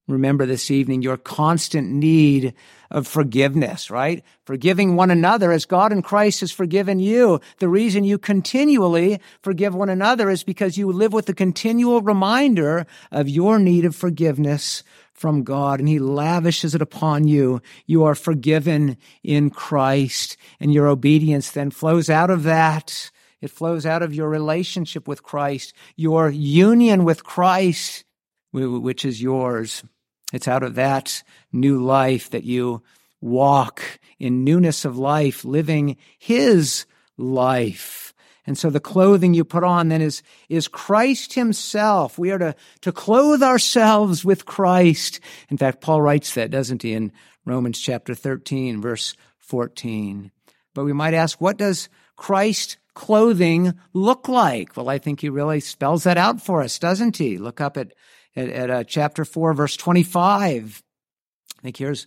Remember 0.06 0.46
this 0.46 0.70
evening 0.70 1.02
your 1.02 1.16
constant 1.16 1.90
need 1.90 2.54
of 2.90 3.06
forgiveness, 3.06 3.90
right? 3.90 4.24
Forgiving 4.44 4.96
one 4.96 5.10
another 5.10 5.52
as 5.52 5.64
God 5.64 5.92
in 5.92 6.02
Christ 6.02 6.40
has 6.40 6.50
forgiven 6.50 6.98
you. 6.98 7.40
The 7.58 7.68
reason 7.68 8.04
you 8.04 8.18
continually 8.18 9.20
forgive 9.42 9.74
one 9.74 9.88
another 9.88 10.28
is 10.28 10.42
because 10.42 10.76
you 10.76 10.90
live 10.90 11.12
with 11.12 11.26
the 11.26 11.34
continual 11.34 12.02
reminder 12.02 12.86
of 13.12 13.28
your 13.28 13.58
need 13.58 13.84
of 13.84 13.94
forgiveness 13.94 14.82
from 15.12 15.44
God 15.44 15.80
and 15.80 15.88
he 15.88 15.98
lavishes 15.98 16.74
it 16.74 16.82
upon 16.82 17.28
you. 17.28 17.60
You 17.86 18.04
are 18.04 18.14
forgiven 18.14 18.96
in 19.22 19.50
Christ 19.50 20.36
and 20.58 20.72
your 20.72 20.88
obedience 20.88 21.50
then 21.50 21.70
flows 21.70 22.08
out 22.08 22.30
of 22.30 22.42
that. 22.44 23.10
It 23.40 23.50
flows 23.50 23.86
out 23.86 24.02
of 24.02 24.14
your 24.14 24.28
relationship 24.28 25.06
with 25.06 25.22
Christ, 25.22 25.74
your 25.96 26.28
union 26.30 27.04
with 27.04 27.24
Christ, 27.24 28.04
which 28.52 29.04
is 29.04 29.22
yours. 29.22 29.84
It's 30.32 30.48
out 30.48 30.62
of 30.62 30.74
that 30.76 31.22
new 31.52 31.82
life 31.82 32.30
that 32.30 32.44
you 32.44 32.82
walk 33.20 33.82
in 34.18 34.44
newness 34.44 34.84
of 34.84 34.98
life, 34.98 35.44
living 35.44 35.96
his 36.18 36.86
life. 37.16 38.14
And 38.46 38.56
so 38.56 38.70
the 38.70 38.80
clothing 38.80 39.34
you 39.34 39.44
put 39.44 39.64
on 39.64 39.88
then 39.88 40.00
is, 40.00 40.22
is 40.48 40.66
Christ 40.66 41.34
himself. 41.34 42.18
We 42.18 42.30
are 42.30 42.38
to, 42.38 42.54
to 42.80 42.92
clothe 42.92 43.42
ourselves 43.42 44.24
with 44.24 44.46
Christ. 44.46 45.20
In 45.50 45.56
fact, 45.56 45.80
Paul 45.80 46.02
writes 46.02 46.34
that, 46.34 46.50
doesn't 46.50 46.82
he, 46.82 46.94
in 46.94 47.12
Romans 47.44 47.78
chapter 47.78 48.14
13, 48.14 48.80
verse 48.80 49.14
14. 49.38 50.30
But 50.74 50.84
we 50.84 50.92
might 50.92 51.14
ask, 51.14 51.40
what 51.40 51.58
does 51.58 51.88
Christ 52.16 52.78
clothing 52.94 53.74
look 53.92 54.28
like? 54.28 54.76
Well, 54.76 54.88
I 54.88 54.98
think 54.98 55.20
he 55.20 55.28
really 55.28 55.60
spells 55.60 56.04
that 56.04 56.16
out 56.16 56.40
for 56.40 56.62
us, 56.62 56.78
doesn't 56.78 57.18
he? 57.18 57.38
Look 57.38 57.60
up 57.60 57.76
at, 57.76 57.92
at, 58.36 58.48
at 58.48 58.70
uh, 58.70 58.84
chapter 58.84 59.24
4, 59.24 59.54
verse 59.54 59.76
25. 59.76 60.82
I 61.58 61.62
think 61.62 61.76
here's 61.76 62.06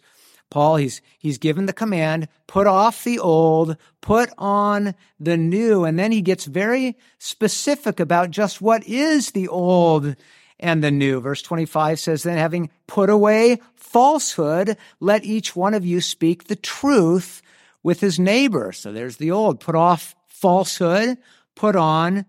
Paul, 0.49 0.75
he's, 0.75 1.01
he's 1.17 1.39
given 1.39 1.65
the 1.65 1.73
command, 1.73 2.27
put 2.45 2.67
off 2.67 3.03
the 3.03 3.17
old, 3.17 3.75
put 4.01 4.29
on 4.37 4.93
the 5.19 5.35
new. 5.35 5.83
And 5.83 5.97
then 5.97 6.11
he 6.11 6.21
gets 6.21 6.45
very 6.45 6.95
specific 7.17 7.99
about 7.99 8.29
just 8.29 8.61
what 8.61 8.83
is 8.85 9.31
the 9.31 9.47
old 9.47 10.15
and 10.59 10.83
the 10.83 10.91
new. 10.91 11.19
Verse 11.19 11.41
25 11.41 11.99
says, 11.99 12.21
then 12.21 12.37
having 12.37 12.69
put 12.85 13.09
away 13.09 13.59
falsehood, 13.73 14.77
let 14.99 15.25
each 15.25 15.55
one 15.55 15.73
of 15.73 15.85
you 15.85 16.01
speak 16.01 16.43
the 16.43 16.55
truth 16.55 17.41
with 17.81 17.99
his 17.99 18.19
neighbor. 18.19 18.71
So 18.71 18.91
there's 18.91 19.17
the 19.17 19.31
old, 19.31 19.59
put 19.59 19.73
off 19.73 20.15
falsehood, 20.27 21.17
put 21.55 21.75
on 21.75 22.25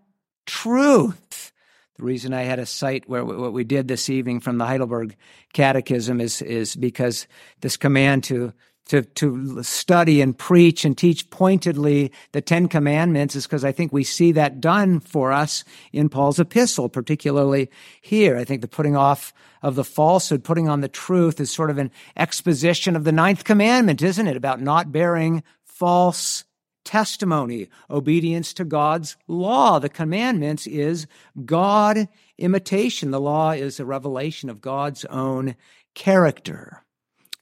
truth. 0.47 1.53
The 1.97 2.03
reason 2.03 2.35
I 2.35 2.43
had 2.43 2.59
a 2.59 2.67
cite 2.67 3.09
where 3.09 3.25
what 3.25 3.53
we 3.53 3.63
did 3.63 3.87
this 3.87 4.11
evening 4.11 4.41
from 4.41 4.59
the 4.59 4.67
Heidelberg 4.67 5.15
Catechism 5.53 6.21
is, 6.21 6.43
is 6.43 6.75
because 6.75 7.29
this 7.61 7.77
command 7.77 8.25
to, 8.25 8.53
to, 8.87 9.03
to 9.03 9.63
study 9.63 10.21
and 10.21 10.37
preach 10.37 10.85
and 10.85 10.99
teach 10.99 11.31
pointedly 11.31 12.11
the 12.33 12.41
Ten 12.41 12.67
Commandments 12.67 13.37
is 13.37 13.47
because 13.47 13.65
I 13.65 13.71
think 13.71 13.93
we 13.93 14.03
see 14.03 14.33
that 14.33 14.61
done 14.61 14.99
for 14.99 15.31
us 15.31 15.63
in 15.93 16.09
Paul's 16.09 16.41
epistle, 16.41 16.89
particularly 16.89 17.71
here. 18.01 18.37
I 18.37 18.45
think 18.45 18.61
the 18.61 18.69
putting 18.69 18.97
off 18.97 19.33
of 19.63 19.77
the 19.77 19.85
falsehood, 19.85 20.43
putting 20.43 20.69
on 20.69 20.81
the 20.81 20.89
truth 20.89 21.41
is 21.41 21.53
sort 21.53 21.71
of 21.71 21.79
an 21.79 21.93
exposition 22.17 22.97
of 22.97 23.05
the 23.05 23.13
ninth 23.13 23.45
commandment, 23.45 24.03
isn't 24.03 24.27
it? 24.27 24.37
About 24.37 24.61
not 24.61 24.91
bearing 24.91 25.45
false 25.63 26.45
testimony, 26.85 27.69
obedience 27.91 28.53
to 28.55 28.65
God's 28.65 29.17
law. 29.27 29.79
The 29.79 29.89
commandments 29.89 30.67
is 30.67 31.07
God 31.45 32.09
imitation. 32.39 33.11
The 33.11 33.21
law 33.21 33.53
is 33.53 33.81
a 33.81 33.85
revelation 33.85 34.51
of 34.51 34.61
God's 34.61 35.05
own 35.07 35.57
character. 35.95 36.85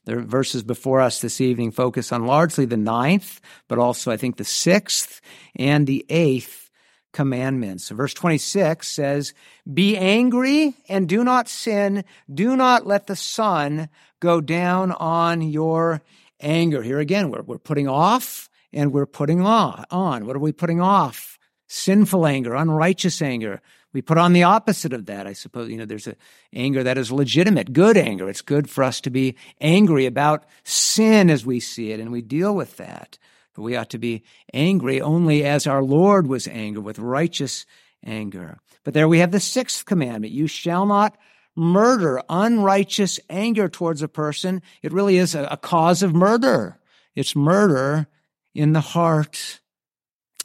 The 0.05 0.17
verses 0.17 0.63
before 0.63 0.99
us 0.99 1.21
this 1.21 1.39
evening 1.39 1.71
focus 1.71 2.11
on 2.11 2.25
largely 2.25 2.65
the 2.65 2.77
ninth, 2.77 3.39
but 3.67 3.79
also 3.79 4.11
I 4.11 4.17
think 4.17 4.35
the 4.35 4.43
sixth 4.43 5.21
and 5.55 5.87
the 5.87 6.05
eighth 6.09 6.69
commandments. 7.13 7.89
Verse 7.89 8.13
26 8.13 8.85
says, 8.85 9.33
Be 9.71 9.95
angry 9.95 10.75
and 10.89 11.07
do 11.07 11.23
not 11.23 11.47
sin. 11.47 12.03
Do 12.31 12.57
not 12.57 12.85
let 12.85 13.07
the 13.07 13.15
sun 13.15 13.87
go 14.19 14.41
down 14.41 14.91
on 14.91 15.41
your 15.41 16.01
anger. 16.41 16.81
Here 16.81 16.99
again, 16.99 17.29
we're, 17.29 17.43
we're 17.43 17.57
putting 17.57 17.87
off 17.87 18.49
and 18.73 18.91
we're 18.91 19.05
putting 19.05 19.41
on. 19.41 20.25
What 20.25 20.35
are 20.35 20.39
we 20.39 20.51
putting 20.51 20.81
off? 20.81 21.37
Sinful 21.67 22.25
anger, 22.27 22.53
unrighteous 22.55 23.21
anger, 23.21 23.61
we 23.93 24.01
put 24.01 24.17
on 24.17 24.33
the 24.33 24.43
opposite 24.43 24.91
of 24.91 25.05
that. 25.05 25.27
I 25.27 25.33
suppose, 25.33 25.69
you 25.69 25.77
know, 25.77 25.85
there's 25.85 26.07
a 26.07 26.15
anger 26.51 26.83
that 26.83 26.97
is 26.97 27.11
legitimate, 27.11 27.73
good 27.73 27.95
anger. 27.95 28.27
It's 28.27 28.41
good 28.41 28.67
for 28.69 28.83
us 28.83 28.99
to 29.01 29.11
be 29.11 29.35
angry 29.61 30.07
about 30.07 30.45
sin 30.63 31.29
as 31.29 31.45
we 31.45 31.59
see 31.59 31.91
it, 31.91 31.99
and 31.99 32.11
we 32.11 32.23
deal 32.23 32.55
with 32.55 32.77
that. 32.77 33.19
But 33.53 33.61
we 33.61 33.75
ought 33.75 33.91
to 33.91 33.99
be 33.99 34.23
angry 34.51 34.99
only 34.99 35.45
as 35.45 35.67
our 35.67 35.83
Lord 35.83 36.25
was 36.25 36.47
angry, 36.47 36.81
with 36.81 36.97
righteous 36.97 37.67
anger. 38.03 38.57
But 38.83 38.95
there 38.95 39.07
we 39.07 39.19
have 39.19 39.31
the 39.31 39.39
sixth 39.39 39.85
commandment. 39.85 40.33
You 40.33 40.47
shall 40.47 40.87
not 40.87 41.15
murder, 41.55 42.19
unrighteous 42.29 43.19
anger 43.29 43.69
towards 43.69 44.01
a 44.01 44.07
person. 44.07 44.63
It 44.81 44.91
really 44.91 45.17
is 45.17 45.35
a, 45.35 45.43
a 45.45 45.57
cause 45.57 46.01
of 46.01 46.15
murder. 46.15 46.79
It's 47.15 47.35
murder 47.35 48.07
in 48.53 48.73
the 48.73 48.81
heart. 48.81 49.59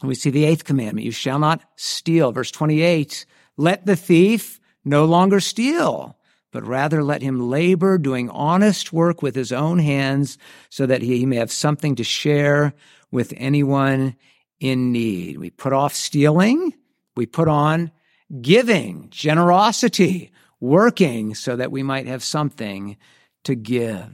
We 0.02 0.14
see 0.14 0.30
the 0.30 0.44
eighth 0.44 0.64
commandment. 0.64 1.04
You 1.04 1.12
shall 1.12 1.38
not 1.38 1.62
steal. 1.76 2.32
Verse 2.32 2.50
28. 2.50 3.26
Let 3.56 3.86
the 3.86 3.96
thief 3.96 4.60
no 4.84 5.04
longer 5.04 5.40
steal, 5.40 6.16
but 6.52 6.66
rather 6.66 7.02
let 7.02 7.22
him 7.22 7.50
labor 7.50 7.98
doing 7.98 8.30
honest 8.30 8.92
work 8.92 9.22
with 9.22 9.34
his 9.34 9.52
own 9.52 9.78
hands 9.78 10.38
so 10.70 10.86
that 10.86 11.02
he 11.02 11.26
may 11.26 11.36
have 11.36 11.52
something 11.52 11.96
to 11.96 12.04
share 12.04 12.74
with 13.10 13.34
anyone 13.36 14.16
in 14.60 14.92
need. 14.92 15.38
We 15.38 15.50
put 15.50 15.72
off 15.72 15.94
stealing. 15.94 16.74
We 17.16 17.26
put 17.26 17.48
on 17.48 17.90
giving, 18.40 19.08
generosity, 19.10 20.30
working 20.60 21.34
so 21.34 21.56
that 21.56 21.72
we 21.72 21.82
might 21.82 22.06
have 22.06 22.22
something 22.22 22.96
to 23.44 23.54
give. 23.54 24.06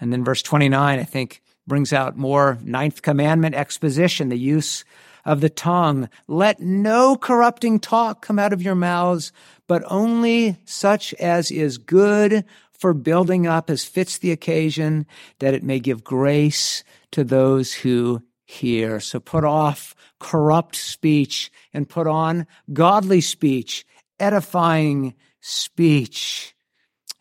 And 0.00 0.12
then 0.12 0.24
verse 0.24 0.42
29, 0.42 0.98
I 0.98 1.04
think, 1.04 1.41
brings 1.66 1.92
out 1.92 2.16
more 2.16 2.58
ninth 2.62 3.02
commandment 3.02 3.54
exposition, 3.54 4.28
the 4.28 4.38
use 4.38 4.84
of 5.24 5.40
the 5.40 5.50
tongue. 5.50 6.08
Let 6.26 6.60
no 6.60 7.16
corrupting 7.16 7.80
talk 7.80 8.22
come 8.22 8.38
out 8.38 8.52
of 8.52 8.62
your 8.62 8.74
mouths, 8.74 9.32
but 9.68 9.84
only 9.86 10.58
such 10.64 11.14
as 11.14 11.50
is 11.50 11.78
good 11.78 12.44
for 12.72 12.92
building 12.92 13.46
up 13.46 13.70
as 13.70 13.84
fits 13.84 14.18
the 14.18 14.32
occasion, 14.32 15.06
that 15.38 15.54
it 15.54 15.62
may 15.62 15.78
give 15.78 16.02
grace 16.02 16.82
to 17.12 17.22
those 17.22 17.72
who 17.72 18.22
hear. 18.44 18.98
So 18.98 19.20
put 19.20 19.44
off 19.44 19.94
corrupt 20.18 20.74
speech 20.74 21.52
and 21.72 21.88
put 21.88 22.06
on 22.06 22.46
godly 22.72 23.20
speech, 23.20 23.86
edifying 24.18 25.14
speech. 25.40 26.51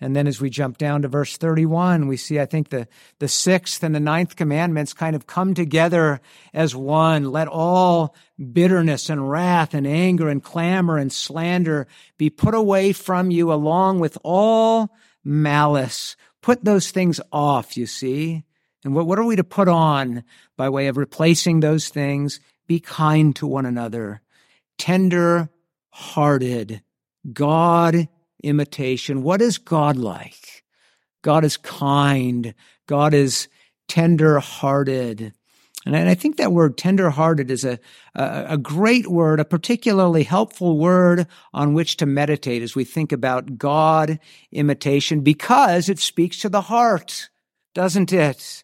And 0.01 0.15
then 0.15 0.25
as 0.25 0.41
we 0.41 0.49
jump 0.49 0.79
down 0.79 1.03
to 1.03 1.07
verse 1.07 1.37
31, 1.37 2.07
we 2.07 2.17
see, 2.17 2.39
I 2.39 2.47
think, 2.47 2.69
the, 2.69 2.87
the 3.19 3.27
sixth 3.27 3.83
and 3.83 3.93
the 3.93 3.99
ninth 3.99 4.35
commandments 4.35 4.93
kind 4.93 5.15
of 5.15 5.27
come 5.27 5.53
together 5.53 6.19
as 6.55 6.75
one. 6.75 7.31
Let 7.31 7.47
all 7.47 8.15
bitterness 8.51 9.11
and 9.11 9.29
wrath 9.29 9.75
and 9.75 9.85
anger 9.85 10.27
and 10.27 10.43
clamor 10.43 10.97
and 10.97 11.13
slander 11.13 11.85
be 12.17 12.31
put 12.31 12.55
away 12.55 12.93
from 12.93 13.29
you 13.29 13.53
along 13.53 13.99
with 13.99 14.17
all 14.23 14.89
malice. 15.23 16.15
Put 16.41 16.65
those 16.65 16.89
things 16.89 17.21
off, 17.31 17.77
you 17.77 17.85
see. 17.85 18.43
And 18.83 18.95
what, 18.95 19.05
what 19.05 19.19
are 19.19 19.25
we 19.25 19.35
to 19.35 19.43
put 19.43 19.67
on 19.67 20.23
by 20.57 20.67
way 20.69 20.87
of 20.87 20.97
replacing 20.97 21.59
those 21.59 21.89
things? 21.89 22.39
Be 22.65 22.79
kind 22.79 23.35
to 23.35 23.45
one 23.45 23.67
another, 23.67 24.21
tender 24.79 25.49
hearted, 25.91 26.81
God 27.31 28.07
imitation. 28.43 29.23
What 29.23 29.41
is 29.41 29.57
God 29.57 29.97
like? 29.97 30.63
God 31.21 31.43
is 31.45 31.57
kind. 31.57 32.53
God 32.87 33.13
is 33.13 33.47
tender 33.87 34.39
hearted. 34.39 35.33
And 35.85 35.95
I 35.95 36.13
think 36.13 36.37
that 36.37 36.51
word 36.51 36.77
tender 36.77 37.09
hearted 37.09 37.49
is 37.49 37.65
a, 37.65 37.79
a, 38.13 38.45
a, 38.49 38.57
great 38.57 39.07
word, 39.07 39.39
a 39.39 39.45
particularly 39.45 40.23
helpful 40.23 40.77
word 40.77 41.25
on 41.53 41.73
which 41.73 41.97
to 41.97 42.05
meditate 42.05 42.61
as 42.61 42.75
we 42.75 42.83
think 42.83 43.11
about 43.11 43.57
God 43.57 44.19
imitation 44.51 45.21
because 45.21 45.89
it 45.89 45.97
speaks 45.97 46.39
to 46.39 46.49
the 46.49 46.61
heart, 46.61 47.29
doesn't 47.73 48.13
it? 48.13 48.63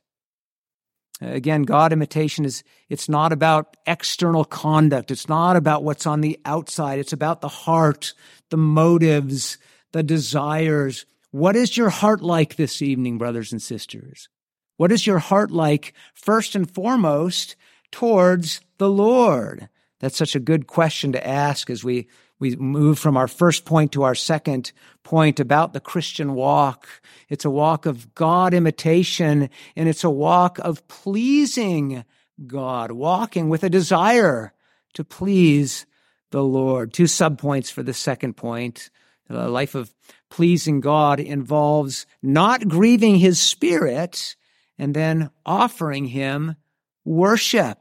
Again, 1.19 1.63
God 1.63 1.91
imitation 1.91 2.45
is, 2.45 2.63
it's 2.89 3.09
not 3.09 3.33
about 3.33 3.75
external 3.87 4.45
conduct. 4.45 5.09
It's 5.09 5.27
not 5.27 5.55
about 5.55 5.83
what's 5.83 6.05
on 6.05 6.21
the 6.21 6.39
outside. 6.45 6.99
It's 6.99 7.13
about 7.13 7.41
the 7.41 7.47
heart, 7.47 8.13
the 8.51 8.57
motives, 8.57 9.57
the 9.91 10.03
desires. 10.03 11.05
What 11.31 11.55
is 11.55 11.77
your 11.77 11.89
heart 11.89 12.21
like 12.21 12.55
this 12.55 12.81
evening, 12.81 13.17
brothers 13.17 13.51
and 13.51 13.61
sisters? 13.61 14.29
What 14.77 14.91
is 14.91 15.07
your 15.07 15.19
heart 15.19 15.51
like 15.51 15.93
first 16.13 16.55
and 16.55 16.69
foremost 16.69 17.55
towards 17.91 18.61
the 18.77 18.89
Lord? 18.89 19.69
That's 19.99 20.17
such 20.17 20.35
a 20.35 20.39
good 20.39 20.67
question 20.67 21.11
to 21.13 21.27
ask 21.27 21.69
as 21.69 21.83
we, 21.83 22.07
we 22.39 22.55
move 22.55 22.99
from 22.99 23.17
our 23.17 23.27
first 23.27 23.65
point 23.65 23.91
to 23.93 24.03
our 24.03 24.13
second 24.13 24.71
point 25.03 25.39
about 25.39 25.73
the 25.73 25.79
Christian 25.79 26.35
walk. 26.35 26.87
It's 27.29 27.45
a 27.45 27.49
walk 27.49 27.87
of 27.87 28.13
God 28.13 28.53
imitation 28.53 29.49
and 29.75 29.89
it's 29.89 30.03
a 30.03 30.09
walk 30.09 30.59
of 30.59 30.87
pleasing 30.87 32.05
God, 32.45 32.91
walking 32.91 33.49
with 33.49 33.63
a 33.63 33.69
desire 33.69 34.53
to 34.93 35.03
please 35.03 35.87
the 36.29 36.43
Lord. 36.43 36.93
Two 36.93 37.05
subpoints 37.05 37.71
for 37.71 37.81
the 37.81 37.93
second 37.93 38.37
point. 38.37 38.91
A 39.29 39.49
life 39.49 39.75
of 39.75 39.93
pleasing 40.29 40.79
God 40.79 41.19
involves 41.19 42.05
not 42.21 42.67
grieving 42.67 43.17
his 43.17 43.39
spirit 43.39 44.35
and 44.77 44.93
then 44.93 45.29
offering 45.45 46.05
him 46.05 46.55
worship. 47.03 47.77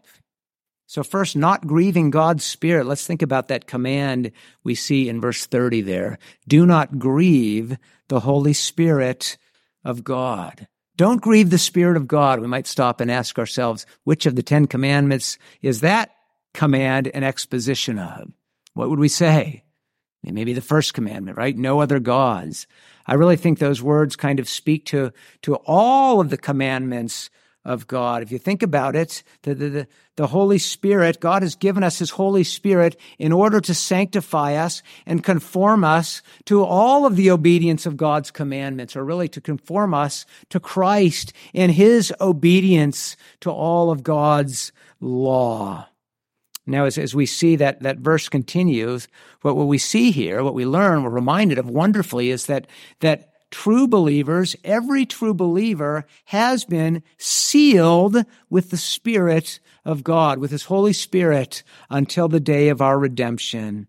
So 0.86 1.02
first, 1.02 1.36
not 1.36 1.66
grieving 1.66 2.10
God's 2.10 2.44
spirit. 2.44 2.86
Let's 2.86 3.06
think 3.06 3.22
about 3.22 3.48
that 3.48 3.66
command 3.66 4.32
we 4.64 4.74
see 4.74 5.08
in 5.08 5.20
verse 5.20 5.46
30 5.46 5.82
there. 5.82 6.18
Do 6.46 6.64
not 6.64 6.98
grieve 6.98 7.76
the 8.08 8.20
Holy 8.20 8.52
Spirit 8.52 9.36
of 9.84 10.04
God. 10.04 10.68
Don't 10.96 11.20
grieve 11.20 11.50
the 11.50 11.58
Spirit 11.58 11.96
of 11.96 12.08
God. 12.08 12.40
We 12.40 12.46
might 12.46 12.66
stop 12.66 13.00
and 13.00 13.10
ask 13.10 13.38
ourselves, 13.38 13.84
which 14.04 14.26
of 14.26 14.36
the 14.36 14.42
Ten 14.42 14.66
Commandments 14.66 15.38
is 15.60 15.80
that 15.80 16.10
command 16.54 17.08
an 17.08 17.22
exposition 17.22 17.98
of? 17.98 18.32
What 18.72 18.88
would 18.88 18.98
we 18.98 19.08
say? 19.08 19.62
Maybe 20.34 20.52
the 20.52 20.60
first 20.60 20.94
commandment, 20.94 21.36
right? 21.36 21.56
No 21.56 21.80
other 21.80 22.00
gods. 22.00 22.66
I 23.06 23.14
really 23.14 23.36
think 23.36 23.58
those 23.58 23.82
words 23.82 24.16
kind 24.16 24.40
of 24.40 24.48
speak 24.48 24.86
to, 24.86 25.12
to 25.42 25.54
all 25.66 26.20
of 26.20 26.30
the 26.30 26.36
commandments 26.36 27.30
of 27.64 27.86
God. 27.88 28.22
If 28.22 28.30
you 28.30 28.38
think 28.38 28.62
about 28.62 28.94
it, 28.94 29.24
the, 29.42 29.54
the, 29.54 29.88
the 30.14 30.28
Holy 30.28 30.58
Spirit, 30.58 31.18
God 31.20 31.42
has 31.42 31.56
given 31.56 31.82
us 31.82 31.98
His 31.98 32.10
Holy 32.10 32.44
Spirit 32.44 32.98
in 33.18 33.32
order 33.32 33.60
to 33.60 33.74
sanctify 33.74 34.54
us 34.54 34.82
and 35.04 35.22
conform 35.22 35.82
us 35.82 36.22
to 36.44 36.64
all 36.64 37.06
of 37.06 37.16
the 37.16 37.30
obedience 37.30 37.84
of 37.84 37.96
God's 37.96 38.30
commandments, 38.30 38.94
or 38.94 39.04
really 39.04 39.28
to 39.30 39.40
conform 39.40 39.94
us 39.94 40.26
to 40.50 40.60
Christ 40.60 41.32
in 41.52 41.70
His 41.70 42.14
obedience 42.20 43.16
to 43.40 43.50
all 43.50 43.90
of 43.90 44.04
God's 44.04 44.72
law. 45.00 45.88
Now, 46.66 46.84
as, 46.84 46.98
as 46.98 47.14
we 47.14 47.26
see 47.26 47.56
that, 47.56 47.82
that 47.82 47.98
verse 47.98 48.28
continues, 48.28 49.06
what, 49.42 49.56
what 49.56 49.68
we 49.68 49.78
see 49.78 50.10
here, 50.10 50.42
what 50.42 50.54
we 50.54 50.66
learn, 50.66 51.02
we're 51.02 51.10
reminded 51.10 51.58
of 51.58 51.70
wonderfully 51.70 52.30
is 52.30 52.46
that, 52.46 52.66
that 53.00 53.50
true 53.50 53.86
believers, 53.86 54.56
every 54.64 55.06
true 55.06 55.34
believer 55.34 56.04
has 56.26 56.64
been 56.64 57.02
sealed 57.18 58.16
with 58.50 58.70
the 58.70 58.76
Spirit 58.76 59.60
of 59.84 60.02
God, 60.02 60.38
with 60.38 60.50
His 60.50 60.64
Holy 60.64 60.92
Spirit 60.92 61.62
until 61.88 62.28
the 62.28 62.40
day 62.40 62.68
of 62.68 62.82
our 62.82 62.98
redemption. 62.98 63.86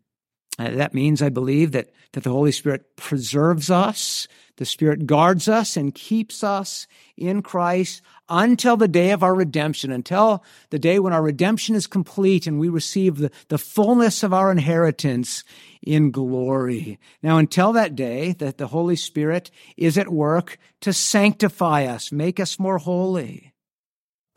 Uh, 0.60 0.72
that 0.72 0.94
means, 0.94 1.22
I 1.22 1.30
believe, 1.30 1.72
that 1.72 1.90
that 2.14 2.24
the 2.24 2.32
Holy 2.32 2.52
Spirit 2.52 2.96
preserves 2.96 3.70
us, 3.70 4.28
the 4.58 4.66
Spirit 4.66 5.06
guards 5.06 5.48
us 5.48 5.78
and 5.78 5.94
keeps 5.94 6.44
us 6.44 6.88
in 7.16 7.42
Christ 7.42 8.02
until 8.28 8.76
the 8.76 8.88
day 8.88 9.12
of 9.12 9.24
our 9.24 9.36
redemption, 9.36 9.92
until 9.92 10.44
the 10.72 10.80
day 10.80 11.00
when 11.00 11.14
our 11.14 11.22
redemption 11.22 11.76
is 11.76 11.88
complete 11.88 12.48
and 12.48 12.60
we 12.60 12.70
receive 12.70 13.18
the, 13.18 13.32
the 13.50 13.58
fullness 13.58 14.24
of 14.24 14.34
our 14.34 14.52
inheritance 14.52 15.44
in 15.82 16.12
glory. 16.12 17.00
Now, 17.22 17.38
until 17.38 17.72
that 17.74 17.96
day, 17.96 18.34
that 18.34 18.58
the 18.58 18.68
Holy 18.68 18.96
Spirit 18.96 19.52
is 19.78 19.98
at 19.98 20.10
work 20.10 20.58
to 20.82 20.92
sanctify 20.92 21.86
us, 21.86 22.12
make 22.12 22.40
us 22.40 22.60
more 22.60 22.80
holy. 22.80 23.54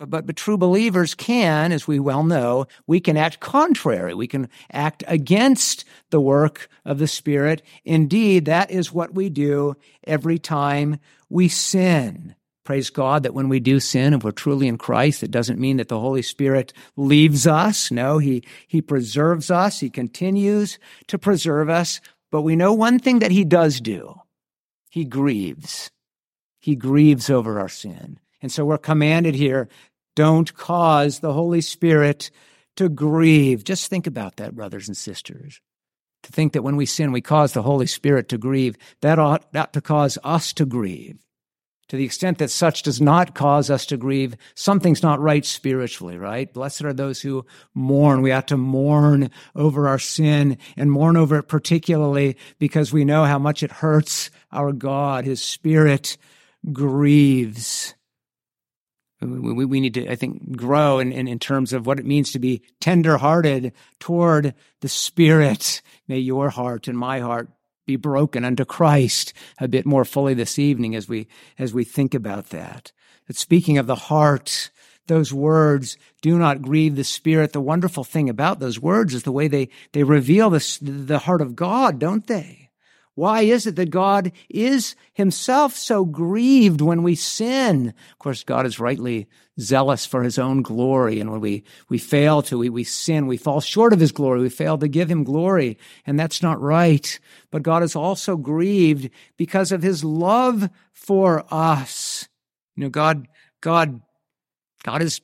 But, 0.07 0.25
but, 0.25 0.37
true 0.37 0.57
believers 0.57 1.15
can, 1.15 1.73
as 1.73 1.87
we 1.87 1.99
well 1.99 2.25
know, 2.25 2.67
we 2.87 3.01
can 3.01 3.19
act 3.19 3.41
contrary. 3.41 4.15
We 4.15 4.27
can 4.27 4.49
act 4.73 5.05
against 5.07 5.85
the 6.09 6.21
work 6.21 6.69
of 6.87 6.99
the 6.99 7.07
Spirit. 7.07 7.61
Indeed, 7.85 8.47
that 8.47 8.71
is 8.71 8.95
what 8.95 9.15
we 9.15 9.29
do 9.29 9.75
every 10.07 10.39
time 10.39 10.99
we 11.29 11.49
sin. 11.49 12.35
Praise 12.65 12.89
God 12.89 13.25
that 13.25 13.35
when 13.35 13.51
we 13.51 13.61
do 13.61 13.79
sin, 13.79 14.15
if 14.15 14.25
we're 14.25 14.31
truly 14.31 14.69
in 14.69 14.79
Christ, 14.79 15.23
it 15.23 15.31
doesn't 15.31 15.61
mean 15.61 15.77
that 15.77 15.89
the 15.89 16.01
Holy 16.01 16.23
Spirit 16.23 16.73
leaves 16.97 17.47
us. 17.47 17.91
No, 17.91 18.17
He, 18.17 18.43
He 18.69 18.81
preserves 18.81 19.51
us. 19.51 19.81
He 19.81 19.91
continues 19.91 20.79
to 21.09 21.19
preserve 21.19 21.69
us. 21.69 22.01
But 22.31 22.43
we 22.43 22.57
know 22.57 22.73
one 22.73 22.99
thing 22.99 23.19
that 23.19 23.33
He 23.33 23.45
does 23.45 23.81
do. 23.81 24.15
He 24.89 25.05
grieves. 25.05 25.91
He 26.59 26.75
grieves 26.75 27.29
over 27.29 27.61
our 27.61 27.69
sin. 27.69 28.19
And 28.43 28.51
so 28.51 28.65
we're 28.65 28.79
commanded 28.79 29.35
here, 29.35 29.69
don't 30.21 30.55
cause 30.55 31.21
the 31.21 31.33
Holy 31.33 31.61
Spirit 31.61 32.31
to 32.77 32.89
grieve. 32.89 33.65
Just 33.65 33.89
think 33.89 34.07
about 34.07 34.37
that, 34.37 34.55
brothers 34.55 34.87
and 34.87 34.97
sisters. 34.97 35.61
To 36.25 36.33
think 36.33 36.53
that 36.53 36.63
when 36.63 36.77
we 36.77 36.87
sin, 36.87 37.13
we 37.13 37.23
cause 37.23 37.53
the 37.53 37.63
Holy 37.63 37.87
Spirit 37.87 38.29
to 38.29 38.39
grieve, 38.39 38.77
that 39.01 39.19
ought, 39.19 39.53
not 39.55 39.73
to 39.73 39.81
cause 39.81 40.19
us 40.23 40.53
to 40.55 40.67
grieve 40.67 41.19
to 41.91 41.97
the 41.97 42.05
extent 42.05 42.39
that 42.39 42.53
such 42.53 42.85
does 42.85 43.01
not 43.01 43.35
cause 43.35 43.69
us 43.69 43.85
to 43.87 43.97
grieve, 43.97 44.37
something's 44.55 45.03
not 45.03 45.19
right 45.19 45.45
spiritually, 45.45 46.17
right? 46.17 46.53
Blessed 46.55 46.85
are 46.85 46.93
those 46.93 47.21
who 47.21 47.45
mourn. 47.75 48.23
We 48.23 48.31
ought 48.31 48.47
to 48.49 48.57
mourn 48.57 49.29
over 49.57 49.89
our 49.89 49.99
sin 49.99 50.57
and 50.77 50.93
mourn 50.93 51.17
over 51.17 51.39
it 51.39 51.49
particularly 51.49 52.37
because 52.61 52.93
we 52.93 53.05
know 53.05 53.25
how 53.25 53.41
much 53.41 53.65
it 53.65 53.73
hurts 53.73 54.31
our 54.53 54.73
God. 54.73 55.25
His 55.25 55.43
spirit 55.43 56.17
grieves. 56.73 57.97
We, 59.21 59.67
we 59.67 59.81
need 59.81 59.95
to, 59.95 60.11
I 60.11 60.17
think, 60.17 60.57
grow 60.57 60.99
in, 60.99 61.13
in, 61.13 61.29
in 61.29 61.39
terms 61.39 61.73
of 61.73 61.87
what 61.87 61.99
it 61.99 62.07
means 62.07 62.33
to 62.33 62.39
be 62.39 62.63
tenderhearted 62.81 63.73
toward 63.99 64.55
the 64.81 64.89
Spirit. 64.89 65.83
May 66.09 66.19
your 66.19 66.51
heart 66.51 66.89
and 66.89 66.97
my 66.97 67.21
heart 67.21 67.51
be 67.87 67.97
broken 67.97 68.45
unto 68.45 68.65
Christ 68.65 69.33
a 69.59 69.69
bit 69.69 69.85
more 69.85 70.05
fully 70.05 70.33
this 70.35 70.59
evening 70.59 70.95
as 70.95 71.09
we, 71.09 71.29
as 71.59 71.75
we 71.75 71.85
think 71.85 72.15
about 72.15 72.51
that. 72.51 72.93
But 73.27 73.37
speaking 73.37 73.79
of 73.79 73.87
the 73.87 73.95
heart, 73.95 74.71
those 75.07 75.33
words 75.33 75.99
do 76.23 76.39
not 76.39 76.63
grieve 76.63 76.97
the 76.97 77.05
spirit. 77.05 77.53
The 77.53 77.61
wonderful 77.61 78.05
thing 78.05 78.29
about 78.29 78.61
those 78.61 78.79
words 78.79 79.13
is 79.13 79.25
the 79.25 79.33
way 79.33 79.49
they, 79.49 79.69
they 79.93 80.05
reveal 80.05 80.51
the, 80.51 80.79
the 80.81 81.19
heart 81.19 81.43
of 81.43 81.57
God, 81.57 81.99
don't 81.99 82.27
they? 82.27 82.60
Why 83.15 83.43
is 83.43 83.67
it 83.67 83.77
that 83.77 83.91
God 83.91 84.33
is 84.49 84.95
himself 85.13 85.77
so 85.77 86.05
grieved 86.05 86.81
when 86.81 87.03
we 87.03 87.15
sin? 87.15 87.89
Of 88.13 88.19
course, 88.19 88.45
God 88.45 88.67
is 88.67 88.81
rightly 88.81 89.27
zealous 89.59 90.07
for 90.07 90.23
his 90.23 90.39
own 90.39 90.63
glory. 90.63 91.21
And 91.21 91.31
when 91.31 91.41
we, 91.41 91.65
we 91.89 91.99
fail 91.99 92.41
to, 92.43 92.59
we, 92.59 92.71
we 92.71 92.85
sin, 92.85 93.27
we 93.27 93.37
fall 93.37 93.61
short 93.61 93.93
of 93.93 94.01
his 94.01 94.13
glory. 94.13 94.41
We 94.41 94.49
fail 94.49 94.79
to 94.79 94.89
give 94.89 95.11
him 95.11 95.25
glory. 95.25 95.77
And 96.07 96.19
that's 96.19 96.43
not 96.43 96.61
right. 96.61 97.19
But 97.51 97.63
God 97.63 97.83
is 97.83 97.95
also 97.95 98.37
grieved 98.37 99.11
because 99.37 99.73
of 99.73 99.83
his 99.83 100.03
love 100.05 100.71
for 100.93 101.45
us. 101.51 102.29
You 102.77 102.85
know, 102.85 102.91
God, 102.91 103.29
God, 103.61 104.01
God 104.83 105.03
is 105.03 105.21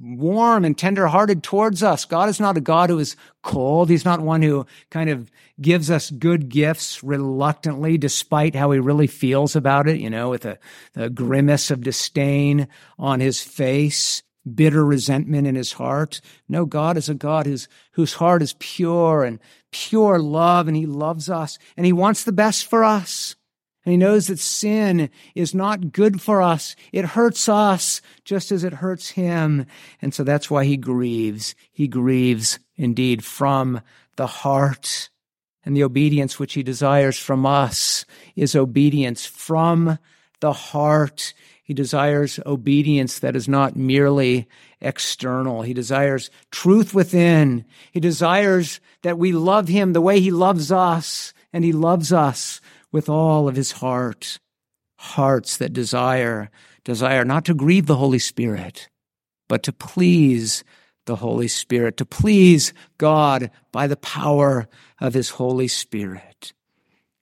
warm 0.00 0.64
and 0.64 0.76
tenderhearted 0.76 1.42
towards 1.42 1.82
us. 1.82 2.04
God 2.04 2.28
is 2.28 2.40
not 2.40 2.56
a 2.56 2.60
God 2.60 2.90
who 2.90 2.98
is 2.98 3.16
cold. 3.42 3.90
He's 3.90 4.04
not 4.04 4.20
one 4.20 4.42
who 4.42 4.66
kind 4.90 5.10
of 5.10 5.30
gives 5.60 5.90
us 5.90 6.10
good 6.10 6.48
gifts 6.48 7.02
reluctantly, 7.02 7.98
despite 7.98 8.54
how 8.54 8.70
he 8.70 8.78
really 8.78 9.06
feels 9.06 9.56
about 9.56 9.88
it, 9.88 10.00
you 10.00 10.10
know, 10.10 10.30
with 10.30 10.44
a, 10.44 10.58
a 10.96 11.10
grimace 11.10 11.70
of 11.70 11.82
disdain 11.82 12.68
on 12.98 13.20
his 13.20 13.42
face, 13.42 14.22
bitter 14.54 14.84
resentment 14.84 15.46
in 15.46 15.54
his 15.54 15.72
heart. 15.72 16.20
No, 16.48 16.64
God 16.64 16.96
is 16.96 17.08
a 17.08 17.14
God 17.14 17.46
whose, 17.46 17.68
whose 17.92 18.14
heart 18.14 18.42
is 18.42 18.54
pure 18.58 19.24
and 19.24 19.38
pure 19.70 20.18
love, 20.18 20.68
and 20.68 20.76
he 20.76 20.86
loves 20.86 21.28
us, 21.28 21.58
and 21.76 21.84
he 21.84 21.92
wants 21.92 22.24
the 22.24 22.32
best 22.32 22.66
for 22.66 22.84
us. 22.84 23.36
And 23.88 23.92
he 23.92 23.96
knows 23.96 24.26
that 24.26 24.38
sin 24.38 25.08
is 25.34 25.54
not 25.54 25.92
good 25.92 26.20
for 26.20 26.42
us. 26.42 26.76
It 26.92 27.06
hurts 27.06 27.48
us 27.48 28.02
just 28.22 28.52
as 28.52 28.62
it 28.62 28.74
hurts 28.74 29.08
him. 29.08 29.64
And 30.02 30.12
so 30.12 30.24
that's 30.24 30.50
why 30.50 30.66
he 30.66 30.76
grieves. 30.76 31.54
He 31.72 31.88
grieves 31.88 32.58
indeed 32.76 33.24
from 33.24 33.80
the 34.16 34.26
heart. 34.26 35.08
And 35.64 35.74
the 35.74 35.84
obedience 35.84 36.38
which 36.38 36.52
he 36.52 36.62
desires 36.62 37.18
from 37.18 37.46
us 37.46 38.04
is 38.36 38.54
obedience 38.54 39.24
from 39.24 39.98
the 40.40 40.52
heart. 40.52 41.32
He 41.62 41.72
desires 41.72 42.38
obedience 42.44 43.20
that 43.20 43.34
is 43.34 43.48
not 43.48 43.74
merely 43.74 44.48
external. 44.82 45.62
He 45.62 45.72
desires 45.72 46.30
truth 46.50 46.92
within. 46.92 47.64
He 47.90 48.00
desires 48.00 48.80
that 49.00 49.16
we 49.16 49.32
love 49.32 49.68
him 49.68 49.94
the 49.94 50.02
way 50.02 50.20
he 50.20 50.30
loves 50.30 50.70
us, 50.70 51.32
and 51.54 51.64
he 51.64 51.72
loves 51.72 52.12
us 52.12 52.60
with 52.92 53.08
all 53.08 53.48
of 53.48 53.56
his 53.56 53.72
heart. 53.72 54.38
Hearts 55.00 55.56
that 55.58 55.72
desire, 55.72 56.50
desire 56.82 57.24
not 57.24 57.44
to 57.44 57.54
grieve 57.54 57.86
the 57.86 57.96
Holy 57.96 58.18
Spirit, 58.18 58.88
but 59.48 59.62
to 59.62 59.72
please 59.72 60.64
the 61.06 61.16
Holy 61.16 61.48
Spirit, 61.48 61.96
to 61.98 62.04
please 62.04 62.72
God 62.98 63.50
by 63.70 63.86
the 63.86 63.96
power 63.96 64.68
of 65.00 65.14
his 65.14 65.30
Holy 65.30 65.68
Spirit. 65.68 66.52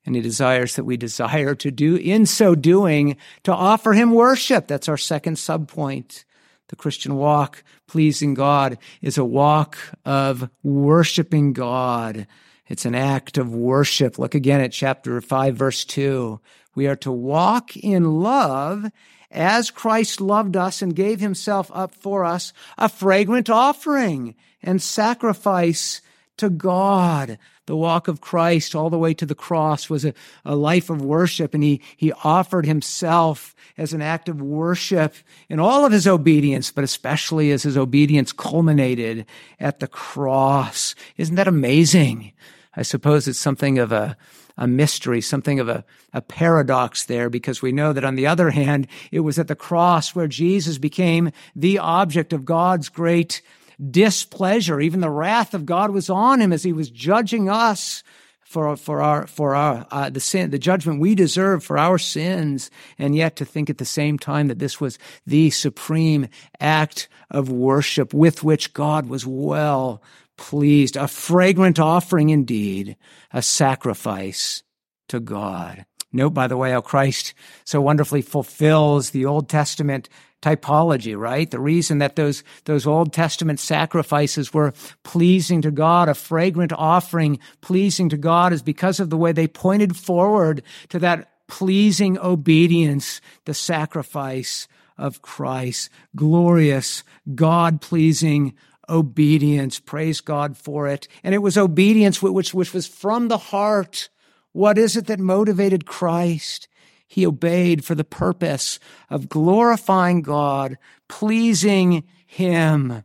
And 0.06 0.14
he 0.14 0.22
desires 0.22 0.76
that 0.76 0.84
we 0.84 0.96
desire 0.96 1.54
to 1.56 1.70
do, 1.70 1.96
in 1.96 2.26
so 2.26 2.54
doing, 2.54 3.16
to 3.42 3.52
offer 3.52 3.92
him 3.92 4.12
worship. 4.12 4.68
That's 4.68 4.88
our 4.88 4.96
second 4.96 5.34
subpoint. 5.34 6.24
The 6.68 6.76
Christian 6.76 7.16
walk, 7.16 7.62
pleasing 7.86 8.34
God, 8.34 8.78
is 9.02 9.18
a 9.18 9.24
walk 9.24 9.76
of 10.04 10.48
worshiping 10.62 11.52
God 11.52 12.26
it's 12.68 12.84
an 12.84 12.94
act 12.94 13.38
of 13.38 13.54
worship. 13.54 14.18
Look 14.18 14.34
again 14.34 14.60
at 14.60 14.72
chapter 14.72 15.20
5, 15.20 15.56
verse 15.56 15.84
2. 15.84 16.40
We 16.74 16.86
are 16.86 16.96
to 16.96 17.12
walk 17.12 17.76
in 17.76 18.20
love 18.20 18.90
as 19.30 19.70
Christ 19.70 20.20
loved 20.20 20.56
us 20.56 20.82
and 20.82 20.94
gave 20.94 21.20
himself 21.20 21.70
up 21.74 21.94
for 21.94 22.24
us, 22.24 22.52
a 22.78 22.88
fragrant 22.88 23.50
offering 23.50 24.34
and 24.62 24.82
sacrifice 24.82 26.00
to 26.38 26.50
God. 26.50 27.38
The 27.66 27.76
walk 27.76 28.08
of 28.08 28.20
Christ 28.20 28.74
all 28.74 28.90
the 28.90 28.98
way 28.98 29.14
to 29.14 29.26
the 29.26 29.34
cross 29.34 29.90
was 29.90 30.04
a, 30.04 30.14
a 30.44 30.54
life 30.54 30.88
of 30.90 31.02
worship 31.02 31.52
and 31.54 31.62
he, 31.62 31.80
he 31.96 32.12
offered 32.24 32.64
himself 32.64 33.54
as 33.76 33.92
an 33.92 34.02
act 34.02 34.28
of 34.28 34.40
worship 34.40 35.14
in 35.48 35.58
all 35.58 35.84
of 35.84 35.92
his 35.92 36.06
obedience, 36.06 36.70
but 36.70 36.84
especially 36.84 37.50
as 37.50 37.64
his 37.64 37.76
obedience 37.76 38.32
culminated 38.32 39.26
at 39.58 39.80
the 39.80 39.88
cross. 39.88 40.94
Isn't 41.16 41.34
that 41.36 41.48
amazing? 41.48 42.32
I 42.76 42.82
suppose 42.82 43.26
it's 43.26 43.38
something 43.38 43.78
of 43.78 43.90
a, 43.90 44.16
a 44.56 44.66
mystery, 44.66 45.20
something 45.20 45.60
of 45.60 45.68
a, 45.68 45.84
a 46.12 46.20
paradox 46.20 47.04
there, 47.04 47.28
because 47.28 47.62
we 47.62 47.72
know 47.72 47.92
that 47.92 48.04
on 48.04 48.14
the 48.14 48.26
other 48.26 48.50
hand, 48.50 48.86
it 49.10 49.20
was 49.20 49.38
at 49.38 49.48
the 49.48 49.56
cross 49.56 50.14
where 50.14 50.28
Jesus 50.28 50.78
became 50.78 51.30
the 51.54 51.78
object 51.78 52.32
of 52.32 52.44
God's 52.44 52.88
great 52.88 53.42
displeasure. 53.90 54.80
Even 54.80 55.00
the 55.00 55.10
wrath 55.10 55.54
of 55.54 55.66
God 55.66 55.90
was 55.90 56.10
on 56.10 56.40
him 56.40 56.52
as 56.52 56.62
he 56.62 56.72
was 56.72 56.90
judging 56.90 57.48
us 57.48 58.02
for, 58.40 58.76
for 58.76 59.02
our, 59.02 59.26
for 59.26 59.54
our, 59.54 59.86
uh, 59.90 60.08
the 60.08 60.20
sin, 60.20 60.50
the 60.50 60.58
judgment 60.58 61.00
we 61.00 61.14
deserve 61.14 61.64
for 61.64 61.78
our 61.78 61.98
sins. 61.98 62.70
And 62.98 63.14
yet 63.14 63.36
to 63.36 63.44
think 63.44 63.68
at 63.68 63.78
the 63.78 63.84
same 63.84 64.18
time 64.18 64.48
that 64.48 64.58
this 64.58 64.80
was 64.80 64.98
the 65.26 65.50
supreme 65.50 66.28
act 66.60 67.08
of 67.30 67.50
worship 67.50 68.14
with 68.14 68.44
which 68.44 68.72
God 68.72 69.08
was 69.08 69.26
well 69.26 70.02
pleased, 70.36 70.96
a 70.96 71.08
fragrant 71.08 71.78
offering 71.80 72.30
indeed, 72.30 72.96
a 73.32 73.42
sacrifice 73.42 74.62
to 75.08 75.18
God. 75.18 75.84
Note, 76.12 76.30
by 76.30 76.46
the 76.46 76.56
way, 76.56 76.70
how 76.70 76.80
Christ 76.80 77.34
so 77.64 77.80
wonderfully 77.80 78.22
fulfills 78.22 79.10
the 79.10 79.26
Old 79.26 79.48
Testament 79.48 80.08
typology, 80.42 81.18
right? 81.18 81.50
The 81.50 81.60
reason 81.60 81.98
that 81.98 82.16
those, 82.16 82.44
those 82.64 82.86
Old 82.86 83.12
Testament 83.12 83.58
sacrifices 83.58 84.52
were 84.52 84.72
pleasing 85.02 85.62
to 85.62 85.70
God, 85.70 86.08
a 86.08 86.14
fragrant 86.14 86.72
offering 86.72 87.38
pleasing 87.60 88.08
to 88.10 88.16
God 88.16 88.52
is 88.52 88.62
because 88.62 89.00
of 89.00 89.10
the 89.10 89.16
way 89.16 89.32
they 89.32 89.48
pointed 89.48 89.96
forward 89.96 90.62
to 90.90 90.98
that 91.00 91.32
pleasing 91.48 92.18
obedience, 92.18 93.20
the 93.44 93.54
sacrifice 93.54 94.68
of 94.98 95.22
Christ, 95.22 95.90
glorious, 96.14 97.02
God 97.34 97.80
pleasing 97.80 98.54
obedience. 98.88 99.80
Praise 99.80 100.20
God 100.20 100.56
for 100.56 100.86
it. 100.86 101.08
And 101.22 101.34
it 101.34 101.38
was 101.38 101.58
obedience 101.58 102.22
which, 102.22 102.54
which 102.54 102.72
was 102.72 102.86
from 102.86 103.28
the 103.28 103.38
heart. 103.38 104.08
What 104.52 104.78
is 104.78 104.96
it 104.96 105.06
that 105.06 105.18
motivated 105.18 105.86
Christ? 105.86 106.68
He 107.06 107.26
obeyed 107.26 107.84
for 107.84 107.94
the 107.94 108.04
purpose 108.04 108.78
of 109.10 109.28
glorifying 109.28 110.22
God, 110.22 110.78
pleasing 111.08 112.04
Him. 112.26 113.02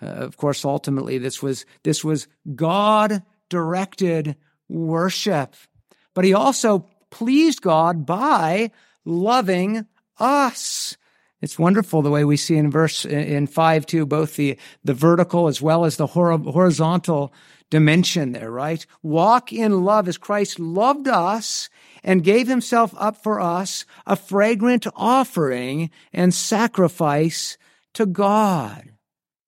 Uh, 0.00 0.06
of 0.06 0.36
course, 0.36 0.64
ultimately, 0.64 1.18
this 1.18 1.42
was, 1.42 1.66
this 1.82 2.04
was 2.04 2.28
God 2.54 3.22
directed 3.48 4.36
worship. 4.68 5.54
But 6.14 6.24
he 6.24 6.32
also 6.32 6.86
pleased 7.10 7.60
God 7.60 8.06
by 8.06 8.70
loving 9.04 9.86
us. 10.18 10.96
It's 11.40 11.58
wonderful 11.58 12.02
the 12.02 12.10
way 12.10 12.24
we 12.24 12.36
see 12.36 12.56
in 12.56 12.70
verse 12.70 13.04
in 13.04 13.46
five 13.46 13.86
two 13.86 14.04
both 14.04 14.36
the 14.36 14.58
the 14.84 14.92
vertical 14.92 15.48
as 15.48 15.62
well 15.62 15.86
as 15.86 15.96
the 15.96 16.06
horizontal 16.06 17.32
dimension 17.70 18.32
there, 18.32 18.50
right? 18.50 18.84
Walk 19.02 19.52
in 19.52 19.84
love 19.84 20.06
as 20.06 20.18
Christ 20.18 20.60
loved 20.60 21.08
us 21.08 21.70
and 22.02 22.24
gave 22.24 22.48
himself 22.48 22.94
up 22.96 23.22
for 23.22 23.40
us, 23.40 23.84
a 24.06 24.16
fragrant 24.16 24.86
offering 24.94 25.90
and 26.12 26.32
sacrifice 26.32 27.58
to 27.94 28.06
God. 28.06 28.90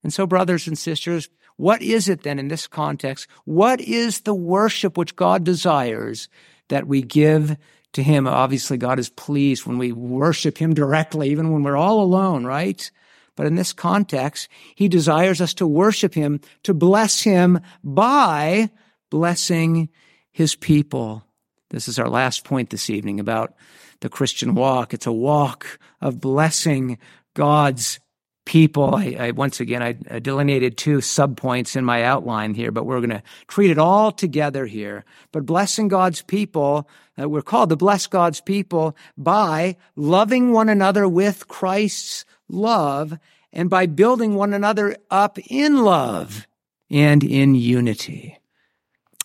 And 0.03 0.12
so, 0.12 0.27
brothers 0.27 0.67
and 0.67 0.77
sisters, 0.77 1.29
what 1.57 1.83
is 1.83 2.09
it 2.09 2.23
then 2.23 2.38
in 2.38 2.49
this 2.49 2.67
context? 2.67 3.29
What 3.45 3.81
is 3.81 4.23
the 4.23 4.35
worship 4.35 4.97
which 4.97 5.17
God 5.17 5.45
desires 5.45 6.29
that 6.69 6.87
we 6.87 7.03
give 7.03 7.57
to 7.93 8.03
Him? 8.03 8.27
Obviously, 8.27 8.79
God 8.79 8.99
is 8.99 9.11
pleased 9.11 9.67
when 9.67 9.79
we 9.79 9.93
worship 9.93 10.59
Him 10.59 10.75
directly, 10.75 11.31
even 11.31 11.53
when 11.53 11.62
we're 11.62 11.77
all 11.77 12.03
alone, 12.03 12.45
right? 12.45 12.91
But 13.37 13.47
in 13.47 13.55
this 13.55 13.73
context, 13.73 14.49
He 14.75 14.88
desires 14.88 15.41
us 15.41 15.55
to 15.55 15.67
worship 15.67 16.15
Him, 16.15 16.41
to 16.65 16.75
bless 16.75 17.23
Him 17.23 17.61
by 17.85 18.71
blessing 19.11 19.88
His 20.33 20.57
people. 20.57 21.25
This 21.72 21.88
is 21.88 21.98
our 21.98 22.08
last 22.08 22.44
point 22.44 22.68
this 22.68 22.90
evening 22.90 23.18
about 23.18 23.54
the 24.00 24.11
Christian 24.11 24.54
walk. 24.54 24.92
It's 24.92 25.06
a 25.06 25.12
walk 25.12 25.78
of 26.02 26.20
blessing 26.20 26.98
God's 27.35 27.98
people. 28.44 28.94
I, 28.94 29.16
I, 29.18 29.30
once 29.30 29.58
again 29.58 29.82
I, 29.82 29.96
I 30.11 30.18
delineated 30.18 30.76
two 30.76 30.98
subpoints 30.98 31.74
in 31.74 31.85
my 31.85 32.04
outline 32.04 32.52
here, 32.52 32.70
but 32.70 32.85
we're 32.85 32.98
going 32.98 33.08
to 33.11 33.22
treat 33.48 33.70
it 33.70 33.78
all 33.78 34.12
together 34.12 34.66
here. 34.66 35.06
But 35.32 35.46
blessing 35.46 35.88
God's 35.88 36.20
people, 36.20 36.87
uh, 37.18 37.26
we're 37.26 37.40
called 37.40 37.70
to 37.70 37.76
bless 37.76 38.06
God's 38.06 38.42
people 38.42 38.94
by 39.16 39.76
loving 39.96 40.52
one 40.52 40.68
another 40.68 41.08
with 41.08 41.48
Christ's 41.48 42.26
love 42.50 43.18
and 43.50 43.70
by 43.70 43.87
building 43.87 44.35
one 44.35 44.52
another 44.52 44.96
up 45.11 45.38
in 45.46 45.85
love 45.85 46.46
and 46.90 47.24
in 47.24 47.54
unity. 47.54 48.38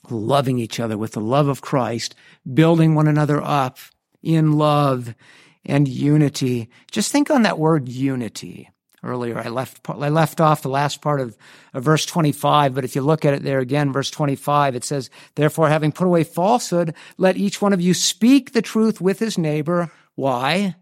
Loving 0.09 0.59
each 0.59 0.79
other 0.79 0.97
with 0.97 1.13
the 1.13 1.21
love 1.21 1.47
of 1.47 1.61
Christ, 1.61 2.15
building 2.51 2.95
one 2.95 3.07
another 3.07 3.41
up 3.41 3.77
in 4.23 4.53
love 4.53 5.13
and 5.65 5.87
unity. 5.87 6.69
Just 6.91 7.11
think 7.11 7.29
on 7.29 7.43
that 7.43 7.59
word 7.59 7.89
unity 7.89 8.69
earlier. 9.03 9.37
I 9.37 9.49
left, 9.49 9.87
I 9.89 10.09
left 10.09 10.41
off 10.41 10.61
the 10.61 10.69
last 10.69 11.01
part 11.01 11.21
of, 11.21 11.37
of, 11.73 11.83
verse 11.83 12.05
25, 12.05 12.73
but 12.73 12.83
if 12.83 12.95
you 12.95 13.01
look 13.01 13.25
at 13.25 13.33
it 13.33 13.43
there 13.43 13.59
again, 13.59 13.93
verse 13.93 14.09
25, 14.09 14.75
it 14.75 14.83
says, 14.83 15.09
Therefore, 15.35 15.69
having 15.69 15.91
put 15.91 16.07
away 16.07 16.23
falsehood, 16.23 16.93
let 17.17 17.37
each 17.37 17.61
one 17.61 17.73
of 17.73 17.81
you 17.81 17.93
speak 17.93 18.53
the 18.53 18.61
truth 18.61 18.99
with 18.99 19.19
his 19.19 19.37
neighbor. 19.37 19.91
Why? 20.15 20.75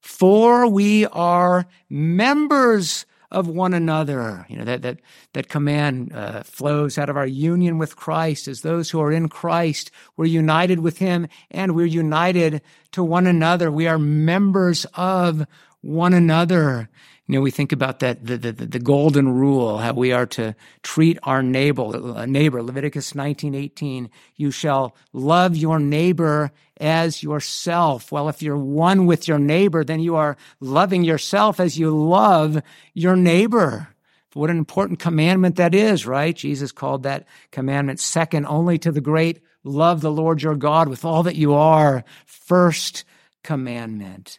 For 0.00 0.68
we 0.68 1.06
are 1.06 1.66
members 1.90 3.04
of 3.30 3.48
one 3.48 3.74
another. 3.74 4.46
You 4.48 4.58
know, 4.58 4.64
that, 4.64 4.82
that, 4.82 4.98
that 5.32 5.48
command 5.48 6.12
uh, 6.14 6.42
flows 6.42 6.98
out 6.98 7.08
of 7.08 7.16
our 7.16 7.26
union 7.26 7.78
with 7.78 7.96
Christ 7.96 8.48
as 8.48 8.60
those 8.60 8.90
who 8.90 9.00
are 9.00 9.12
in 9.12 9.28
Christ. 9.28 9.90
We're 10.16 10.26
united 10.26 10.80
with 10.80 10.98
him 10.98 11.28
and 11.50 11.74
we're 11.74 11.86
united 11.86 12.62
to 12.92 13.02
one 13.02 13.26
another. 13.26 13.70
We 13.70 13.86
are 13.86 13.98
members 13.98 14.86
of 14.94 15.46
one 15.80 16.14
another. 16.14 16.88
You 17.26 17.34
know, 17.34 17.40
we 17.40 17.50
think 17.50 17.72
about 17.72 17.98
that, 18.00 18.24
the, 18.24 18.38
the, 18.38 18.52
the 18.52 18.78
golden 18.78 19.28
rule, 19.28 19.78
how 19.78 19.94
we 19.94 20.12
are 20.12 20.26
to 20.26 20.54
treat 20.82 21.18
our 21.24 21.42
neighbor, 21.42 21.82
uh, 21.82 22.24
neighbor, 22.24 22.62
Leviticus 22.62 23.14
19:18, 23.14 24.08
you 24.36 24.52
shall 24.52 24.94
love 25.12 25.56
your 25.56 25.80
neighbor 25.80 26.52
as 26.78 27.24
yourself. 27.24 28.12
Well, 28.12 28.28
if 28.28 28.42
you're 28.42 28.56
one 28.56 29.06
with 29.06 29.26
your 29.26 29.40
neighbor, 29.40 29.82
then 29.82 29.98
you 29.98 30.14
are 30.14 30.36
loving 30.60 31.02
yourself 31.02 31.58
as 31.58 31.76
you 31.76 31.90
love 31.90 32.62
your 32.94 33.16
neighbor. 33.16 33.88
What 34.34 34.50
an 34.50 34.58
important 34.58 34.98
commandment 35.00 35.56
that 35.56 35.74
is, 35.74 36.06
right? 36.06 36.36
Jesus 36.36 36.70
called 36.70 37.04
that 37.04 37.26
commandment 37.50 37.98
second 37.98 38.46
only 38.46 38.78
to 38.78 38.92
the 38.92 39.00
great 39.00 39.40
love 39.64 40.00
the 40.00 40.12
Lord 40.12 40.42
your 40.42 40.54
God 40.54 40.88
with 40.88 41.04
all 41.04 41.24
that 41.24 41.36
you 41.36 41.54
are. 41.54 42.04
First 42.24 43.04
commandment. 43.42 44.38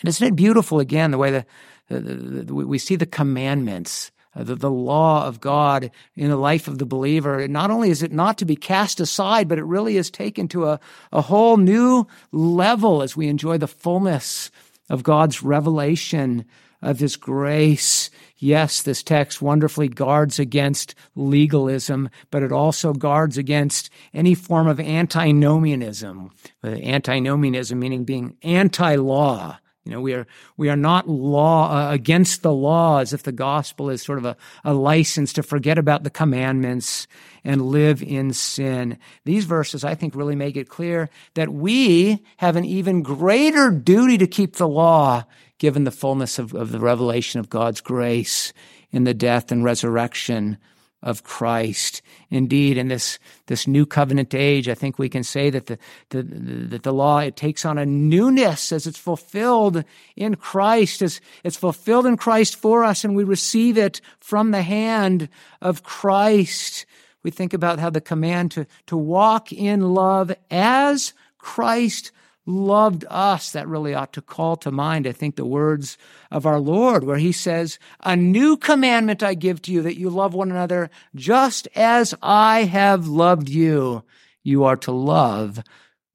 And 0.00 0.08
isn't 0.08 0.26
it 0.26 0.36
beautiful 0.36 0.80
again 0.80 1.10
the 1.12 1.18
way 1.18 1.30
the 1.30 1.46
we 1.90 2.78
see 2.78 2.96
the 2.96 3.06
commandments, 3.06 4.10
uh, 4.34 4.44
the, 4.44 4.54
the 4.54 4.70
law 4.70 5.26
of 5.26 5.40
God 5.40 5.90
in 6.16 6.28
the 6.28 6.36
life 6.36 6.68
of 6.68 6.78
the 6.78 6.86
believer. 6.86 7.48
Not 7.48 7.70
only 7.70 7.90
is 7.90 8.02
it 8.02 8.12
not 8.12 8.38
to 8.38 8.44
be 8.44 8.56
cast 8.56 9.00
aside, 9.00 9.48
but 9.48 9.58
it 9.58 9.64
really 9.64 9.96
is 9.96 10.10
taken 10.10 10.48
to 10.48 10.66
a, 10.66 10.80
a 11.12 11.22
whole 11.22 11.56
new 11.56 12.06
level 12.32 13.02
as 13.02 13.16
we 13.16 13.28
enjoy 13.28 13.58
the 13.58 13.66
fullness 13.66 14.50
of 14.90 15.02
God's 15.02 15.42
revelation 15.42 16.44
of 16.80 17.00
His 17.00 17.16
grace. 17.16 18.10
Yes, 18.36 18.82
this 18.82 19.02
text 19.02 19.42
wonderfully 19.42 19.88
guards 19.88 20.38
against 20.38 20.94
legalism, 21.16 22.08
but 22.30 22.42
it 22.42 22.52
also 22.52 22.92
guards 22.92 23.36
against 23.36 23.90
any 24.14 24.34
form 24.34 24.68
of 24.68 24.78
antinomianism. 24.78 26.30
Uh, 26.62 26.68
antinomianism 26.68 27.78
meaning 27.78 28.04
being 28.04 28.36
anti-law. 28.42 29.58
You 29.84 29.92
know, 29.92 30.00
we 30.00 30.12
are, 30.12 30.26
we 30.56 30.68
are 30.68 30.76
not 30.76 31.08
law, 31.08 31.70
uh, 31.72 31.92
against 31.92 32.42
the 32.42 32.52
law 32.52 32.98
as 32.98 33.12
if 33.14 33.22
the 33.22 33.32
gospel 33.32 33.88
is 33.88 34.02
sort 34.02 34.18
of 34.18 34.26
a, 34.26 34.36
a 34.64 34.74
license 34.74 35.32
to 35.34 35.42
forget 35.42 35.78
about 35.78 36.04
the 36.04 36.10
commandments 36.10 37.06
and 37.42 37.62
live 37.62 38.02
in 38.02 38.34
sin. 38.34 38.98
These 39.24 39.46
verses, 39.46 39.84
I 39.84 39.94
think, 39.94 40.14
really 40.14 40.36
make 40.36 40.56
it 40.56 40.68
clear 40.68 41.08
that 41.34 41.52
we 41.52 42.22
have 42.36 42.56
an 42.56 42.66
even 42.66 43.02
greater 43.02 43.70
duty 43.70 44.18
to 44.18 44.26
keep 44.26 44.56
the 44.56 44.68
law 44.68 45.24
given 45.58 45.84
the 45.84 45.90
fullness 45.90 46.38
of, 46.38 46.54
of 46.54 46.70
the 46.70 46.80
revelation 46.80 47.40
of 47.40 47.48
God's 47.48 47.80
grace 47.80 48.52
in 48.90 49.04
the 49.04 49.14
death 49.14 49.50
and 49.50 49.64
resurrection 49.64 50.58
of 51.02 51.22
Christ. 51.22 52.02
Indeed, 52.30 52.76
in 52.76 52.88
this, 52.88 53.18
this 53.46 53.66
new 53.66 53.86
covenant 53.86 54.34
age, 54.34 54.68
I 54.68 54.74
think 54.74 54.98
we 54.98 55.08
can 55.08 55.22
say 55.22 55.50
that 55.50 55.66
the, 55.66 55.78
the, 56.10 56.22
that 56.22 56.82
the 56.82 56.92
law, 56.92 57.18
it 57.18 57.36
takes 57.36 57.64
on 57.64 57.78
a 57.78 57.86
newness 57.86 58.72
as 58.72 58.86
it's 58.86 58.98
fulfilled 58.98 59.84
in 60.16 60.34
Christ, 60.34 61.02
as 61.02 61.20
it's 61.44 61.56
fulfilled 61.56 62.06
in 62.06 62.16
Christ 62.16 62.56
for 62.56 62.84
us, 62.84 63.04
and 63.04 63.14
we 63.14 63.24
receive 63.24 63.78
it 63.78 64.00
from 64.20 64.50
the 64.50 64.62
hand 64.62 65.28
of 65.60 65.82
Christ. 65.82 66.84
We 67.22 67.30
think 67.30 67.52
about 67.52 67.78
how 67.78 67.90
the 67.90 68.00
command 68.00 68.52
to, 68.52 68.66
to 68.86 68.96
walk 68.96 69.52
in 69.52 69.94
love 69.94 70.32
as 70.50 71.12
Christ 71.38 72.12
loved 72.48 73.04
us, 73.10 73.52
that 73.52 73.68
really 73.68 73.94
ought 73.94 74.12
to 74.14 74.22
call 74.22 74.56
to 74.56 74.70
mind, 74.70 75.06
I 75.06 75.12
think, 75.12 75.36
the 75.36 75.44
words 75.44 75.98
of 76.30 76.46
our 76.46 76.58
Lord, 76.58 77.04
where 77.04 77.18
he 77.18 77.30
says, 77.30 77.78
A 78.02 78.16
new 78.16 78.56
commandment 78.56 79.22
I 79.22 79.34
give 79.34 79.62
to 79.62 79.72
you, 79.72 79.82
that 79.82 79.98
you 79.98 80.10
love 80.10 80.34
one 80.34 80.50
another 80.50 80.90
just 81.14 81.68
as 81.76 82.14
I 82.22 82.64
have 82.64 83.06
loved 83.06 83.48
you. 83.48 84.02
You 84.42 84.64
are 84.64 84.76
to 84.78 84.92
love 84.92 85.62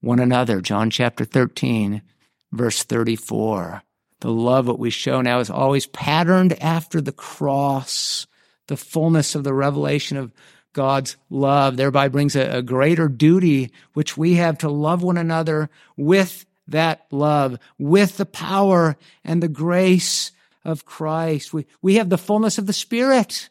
one 0.01 0.19
another. 0.19 0.59
John 0.59 0.89
chapter 0.89 1.23
13, 1.23 2.01
verse 2.51 2.83
34. 2.83 3.83
The 4.21 4.31
love 4.31 4.65
that 4.65 4.79
we 4.79 4.89
show 4.89 5.21
now 5.21 5.39
is 5.39 5.49
always 5.49 5.85
patterned 5.85 6.53
after 6.61 6.99
the 6.99 7.11
cross, 7.11 8.25
the 8.67 8.77
fullness 8.77 9.35
of 9.35 9.43
the 9.43 9.53
revelation 9.53 10.17
of 10.17 10.31
God's 10.73 11.15
love 11.29 11.77
thereby 11.77 12.07
brings 12.07 12.35
a, 12.35 12.57
a, 12.57 12.61
greater 12.61 13.07
duty, 13.07 13.71
which 13.93 14.17
we 14.17 14.35
have 14.35 14.57
to 14.59 14.69
love 14.69 15.03
one 15.03 15.17
another 15.17 15.69
with 15.95 16.45
that 16.67 17.05
love, 17.11 17.57
with 17.77 18.17
the 18.17 18.25
power 18.25 18.97
and 19.23 19.41
the 19.41 19.47
grace 19.47 20.31
of 20.65 20.85
Christ. 20.85 21.53
We, 21.53 21.65
we 21.81 21.95
have 21.95 22.09
the 22.09 22.17
fullness 22.17 22.57
of 22.57 22.65
the 22.65 22.73
Spirit. 22.73 23.49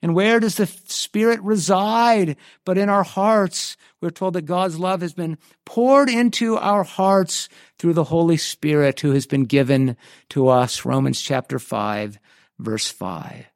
And 0.00 0.14
where 0.14 0.38
does 0.40 0.56
the 0.56 0.66
Spirit 0.66 1.40
reside? 1.42 2.36
But 2.64 2.78
in 2.78 2.88
our 2.88 3.04
hearts. 3.04 3.76
We're 4.00 4.10
told 4.10 4.34
that 4.34 4.42
God's 4.42 4.78
love 4.78 5.00
has 5.00 5.12
been 5.12 5.38
poured 5.64 6.08
into 6.08 6.56
our 6.56 6.84
hearts 6.84 7.48
through 7.78 7.94
the 7.94 8.04
Holy 8.04 8.36
Spirit 8.36 9.00
who 9.00 9.10
has 9.10 9.26
been 9.26 9.44
given 9.44 9.96
to 10.30 10.48
us. 10.48 10.84
Romans 10.84 11.20
chapter 11.20 11.58
5, 11.58 12.18
verse 12.60 12.88
5. 12.88 13.46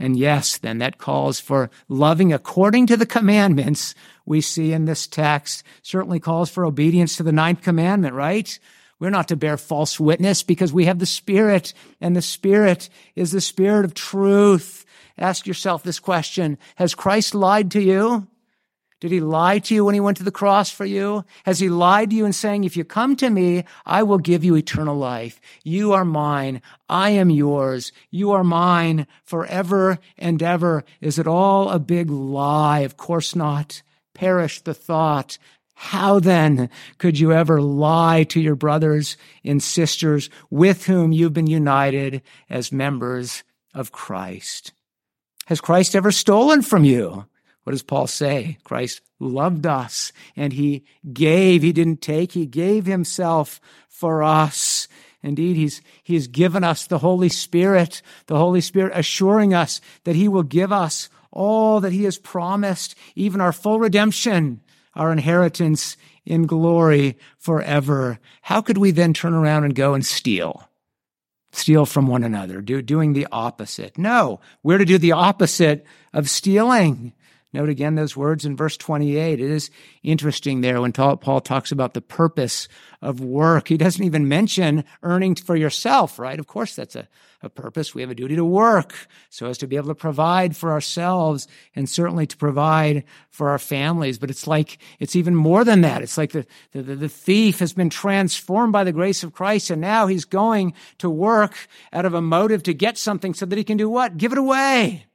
And 0.00 0.16
yes, 0.16 0.56
then 0.56 0.78
that 0.78 0.96
calls 0.96 1.40
for 1.40 1.70
loving 1.86 2.32
according 2.32 2.86
to 2.86 2.96
the 2.96 3.04
commandments 3.04 3.94
we 4.24 4.40
see 4.40 4.72
in 4.72 4.86
this 4.86 5.06
text. 5.06 5.62
Certainly 5.82 6.20
calls 6.20 6.48
for 6.48 6.64
obedience 6.64 7.18
to 7.18 7.22
the 7.22 7.32
ninth 7.32 7.60
commandment, 7.60 8.14
right? 8.14 8.58
We're 8.98 9.10
not 9.10 9.28
to 9.28 9.36
bear 9.36 9.58
false 9.58 10.00
witness 10.00 10.42
because 10.42 10.72
we 10.72 10.86
have 10.86 10.98
the 10.98 11.06
Spirit, 11.06 11.74
and 12.00 12.16
the 12.16 12.22
Spirit 12.22 12.88
is 13.14 13.30
the 13.30 13.42
Spirit 13.42 13.84
of 13.84 13.92
truth. 13.92 14.86
Ask 15.18 15.46
yourself 15.46 15.82
this 15.82 16.00
question 16.00 16.56
Has 16.76 16.94
Christ 16.94 17.34
lied 17.34 17.70
to 17.72 17.82
you? 17.82 18.26
Did 19.00 19.12
he 19.12 19.20
lie 19.20 19.58
to 19.60 19.74
you 19.74 19.86
when 19.86 19.94
he 19.94 20.00
went 20.00 20.18
to 20.18 20.24
the 20.24 20.30
cross 20.30 20.70
for 20.70 20.84
you? 20.84 21.24
Has 21.44 21.58
he 21.58 21.70
lied 21.70 22.10
to 22.10 22.16
you 22.16 22.26
in 22.26 22.34
saying, 22.34 22.64
if 22.64 22.76
you 22.76 22.84
come 22.84 23.16
to 23.16 23.30
me, 23.30 23.64
I 23.86 24.02
will 24.02 24.18
give 24.18 24.44
you 24.44 24.54
eternal 24.56 24.96
life. 24.96 25.40
You 25.64 25.92
are 25.92 26.04
mine. 26.04 26.60
I 26.86 27.10
am 27.10 27.30
yours. 27.30 27.92
You 28.10 28.32
are 28.32 28.44
mine 28.44 29.06
forever 29.24 29.98
and 30.18 30.42
ever. 30.42 30.84
Is 31.00 31.18
it 31.18 31.26
all 31.26 31.70
a 31.70 31.78
big 31.78 32.10
lie? 32.10 32.80
Of 32.80 32.98
course 32.98 33.34
not. 33.34 33.82
Perish 34.12 34.60
the 34.60 34.74
thought. 34.74 35.38
How 35.72 36.20
then 36.20 36.68
could 36.98 37.18
you 37.18 37.32
ever 37.32 37.62
lie 37.62 38.24
to 38.24 38.40
your 38.40 38.54
brothers 38.54 39.16
and 39.42 39.62
sisters 39.62 40.28
with 40.50 40.84
whom 40.84 41.10
you've 41.10 41.32
been 41.32 41.46
united 41.46 42.20
as 42.50 42.70
members 42.70 43.44
of 43.72 43.92
Christ? 43.92 44.74
Has 45.46 45.62
Christ 45.62 45.96
ever 45.96 46.12
stolen 46.12 46.60
from 46.60 46.84
you? 46.84 47.24
What 47.70 47.74
does 47.74 47.82
Paul 47.84 48.08
say? 48.08 48.58
Christ 48.64 49.00
loved 49.20 49.64
us 49.64 50.10
and 50.34 50.52
he 50.52 50.84
gave. 51.12 51.62
He 51.62 51.72
didn't 51.72 52.02
take. 52.02 52.32
He 52.32 52.44
gave 52.44 52.84
himself 52.84 53.60
for 53.88 54.24
us. 54.24 54.88
Indeed, 55.22 55.54
he's, 55.54 55.80
he's 56.02 56.26
given 56.26 56.64
us 56.64 56.84
the 56.84 56.98
Holy 56.98 57.28
Spirit, 57.28 58.02
the 58.26 58.36
Holy 58.36 58.60
Spirit 58.60 58.90
assuring 58.96 59.54
us 59.54 59.80
that 60.02 60.16
he 60.16 60.26
will 60.26 60.42
give 60.42 60.72
us 60.72 61.10
all 61.30 61.78
that 61.78 61.92
he 61.92 62.02
has 62.02 62.18
promised, 62.18 62.96
even 63.14 63.40
our 63.40 63.52
full 63.52 63.78
redemption, 63.78 64.62
our 64.96 65.12
inheritance 65.12 65.96
in 66.26 66.46
glory 66.46 67.18
forever. 67.38 68.18
How 68.42 68.62
could 68.62 68.78
we 68.78 68.90
then 68.90 69.14
turn 69.14 69.32
around 69.32 69.62
and 69.62 69.76
go 69.76 69.94
and 69.94 70.04
steal? 70.04 70.68
Steal 71.52 71.86
from 71.86 72.08
one 72.08 72.24
another, 72.24 72.60
do, 72.62 72.82
doing 72.82 73.12
the 73.12 73.28
opposite. 73.30 73.96
No, 73.96 74.40
we're 74.64 74.78
to 74.78 74.84
do 74.84 74.98
the 74.98 75.12
opposite 75.12 75.86
of 76.12 76.28
stealing. 76.28 77.12
Note 77.52 77.68
again 77.68 77.96
those 77.96 78.16
words 78.16 78.44
in 78.44 78.56
verse 78.56 78.76
28. 78.76 79.40
It 79.40 79.50
is 79.50 79.70
interesting 80.04 80.60
there 80.60 80.80
when 80.80 80.92
Paul 80.92 81.40
talks 81.40 81.72
about 81.72 81.94
the 81.94 82.00
purpose 82.00 82.68
of 83.02 83.20
work. 83.20 83.66
He 83.66 83.76
doesn't 83.76 84.04
even 84.04 84.28
mention 84.28 84.84
earning 85.02 85.34
for 85.34 85.56
yourself, 85.56 86.20
right? 86.20 86.38
Of 86.38 86.46
course, 86.46 86.76
that's 86.76 86.94
a, 86.94 87.08
a 87.42 87.48
purpose. 87.48 87.92
We 87.92 88.02
have 88.02 88.10
a 88.10 88.14
duty 88.14 88.36
to 88.36 88.44
work 88.44 88.94
so 89.30 89.46
as 89.46 89.58
to 89.58 89.66
be 89.66 89.74
able 89.74 89.88
to 89.88 89.96
provide 89.96 90.56
for 90.56 90.70
ourselves 90.70 91.48
and 91.74 91.88
certainly 91.88 92.24
to 92.28 92.36
provide 92.36 93.02
for 93.30 93.50
our 93.50 93.58
families. 93.58 94.20
But 94.20 94.30
it's 94.30 94.46
like, 94.46 94.78
it's 95.00 95.16
even 95.16 95.34
more 95.34 95.64
than 95.64 95.80
that. 95.80 96.02
It's 96.02 96.18
like 96.18 96.30
the, 96.30 96.46
the, 96.70 96.82
the 96.82 97.08
thief 97.08 97.58
has 97.58 97.72
been 97.72 97.90
transformed 97.90 98.72
by 98.72 98.84
the 98.84 98.92
grace 98.92 99.24
of 99.24 99.32
Christ 99.32 99.70
and 99.70 99.80
now 99.80 100.06
he's 100.06 100.24
going 100.24 100.74
to 100.98 101.10
work 101.10 101.66
out 101.92 102.04
of 102.04 102.14
a 102.14 102.22
motive 102.22 102.62
to 102.64 102.74
get 102.74 102.96
something 102.96 103.34
so 103.34 103.44
that 103.44 103.58
he 103.58 103.64
can 103.64 103.76
do 103.76 103.90
what? 103.90 104.16
Give 104.16 104.30
it 104.30 104.38
away. 104.38 105.06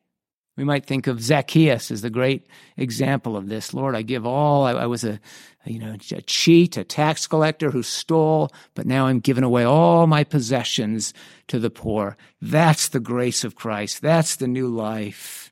We 0.58 0.64
might 0.64 0.86
think 0.86 1.08
of 1.08 1.22
Zacchaeus 1.22 1.92
as 1.92 2.02
the 2.02 2.10
great 2.10 2.48
example 2.78 3.36
of 3.36 3.50
this. 3.50 3.74
Lord, 3.74 3.96
I 3.96 4.04
give 4.04 4.26
all. 4.26 4.64
I, 4.64 4.72
I, 4.72 4.86
was 4.86 5.04
a, 5.04 5.20
you 5.66 5.80
know, 5.80 5.96
a 6.12 6.22
cheat, 6.22 6.78
a 6.78 6.84
tax 6.86 7.28
collector 7.28 7.72
who 7.72 7.84
stole, 7.84 8.52
but 8.74 8.86
now 8.86 9.08
I'm 9.08 9.20
giving 9.20 9.44
away 9.44 9.66
all 9.66 10.08
my 10.08 10.24
possessions 10.24 11.14
to 11.48 11.60
the 11.60 11.70
poor. 11.70 12.16
That's 12.42 12.88
the 12.88 13.02
grace 13.02 13.44
of 13.44 13.56
Christ. 13.56 14.02
That's 14.02 14.38
the 14.38 14.48
new 14.48 14.68
life. 14.68 15.52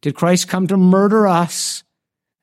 Did 0.00 0.16
Christ 0.16 0.48
come 0.48 0.66
to 0.66 0.76
murder 0.76 1.28
us? 1.28 1.84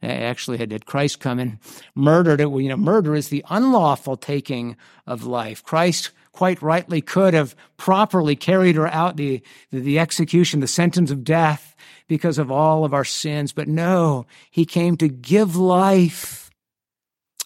Eh, 0.02 0.08
actually, 0.08 0.64
did 0.66 0.86
Christ 0.86 1.20
come 1.20 1.40
and 1.40 1.58
murdered 1.96 2.40
it? 2.40 2.50
You 2.50 2.70
know, 2.70 2.78
murder 2.78 3.16
is 3.16 3.30
the 3.30 3.44
unlawful 3.50 4.16
taking 4.16 4.78
of 5.06 5.26
life. 5.26 5.64
Christ 5.64 6.12
quite 6.38 6.62
rightly 6.62 7.02
could 7.02 7.34
have 7.34 7.56
properly 7.78 8.36
carried 8.36 8.76
her 8.76 8.86
out 8.86 9.18
the, 9.18 9.42
the 9.72 9.98
execution, 9.98 10.60
the 10.60 10.68
sentence 10.68 11.10
of 11.10 11.24
death 11.24 11.76
because 12.08 12.38
of 12.38 12.52
all 12.52 12.86
of 12.86 12.94
our 12.94 13.04
sins. 13.04 13.54
But 13.54 13.68
no, 13.68 14.28
he 14.52 14.64
came 14.64 14.98
to 14.98 15.08
give 15.08 15.56
life. 15.56 16.52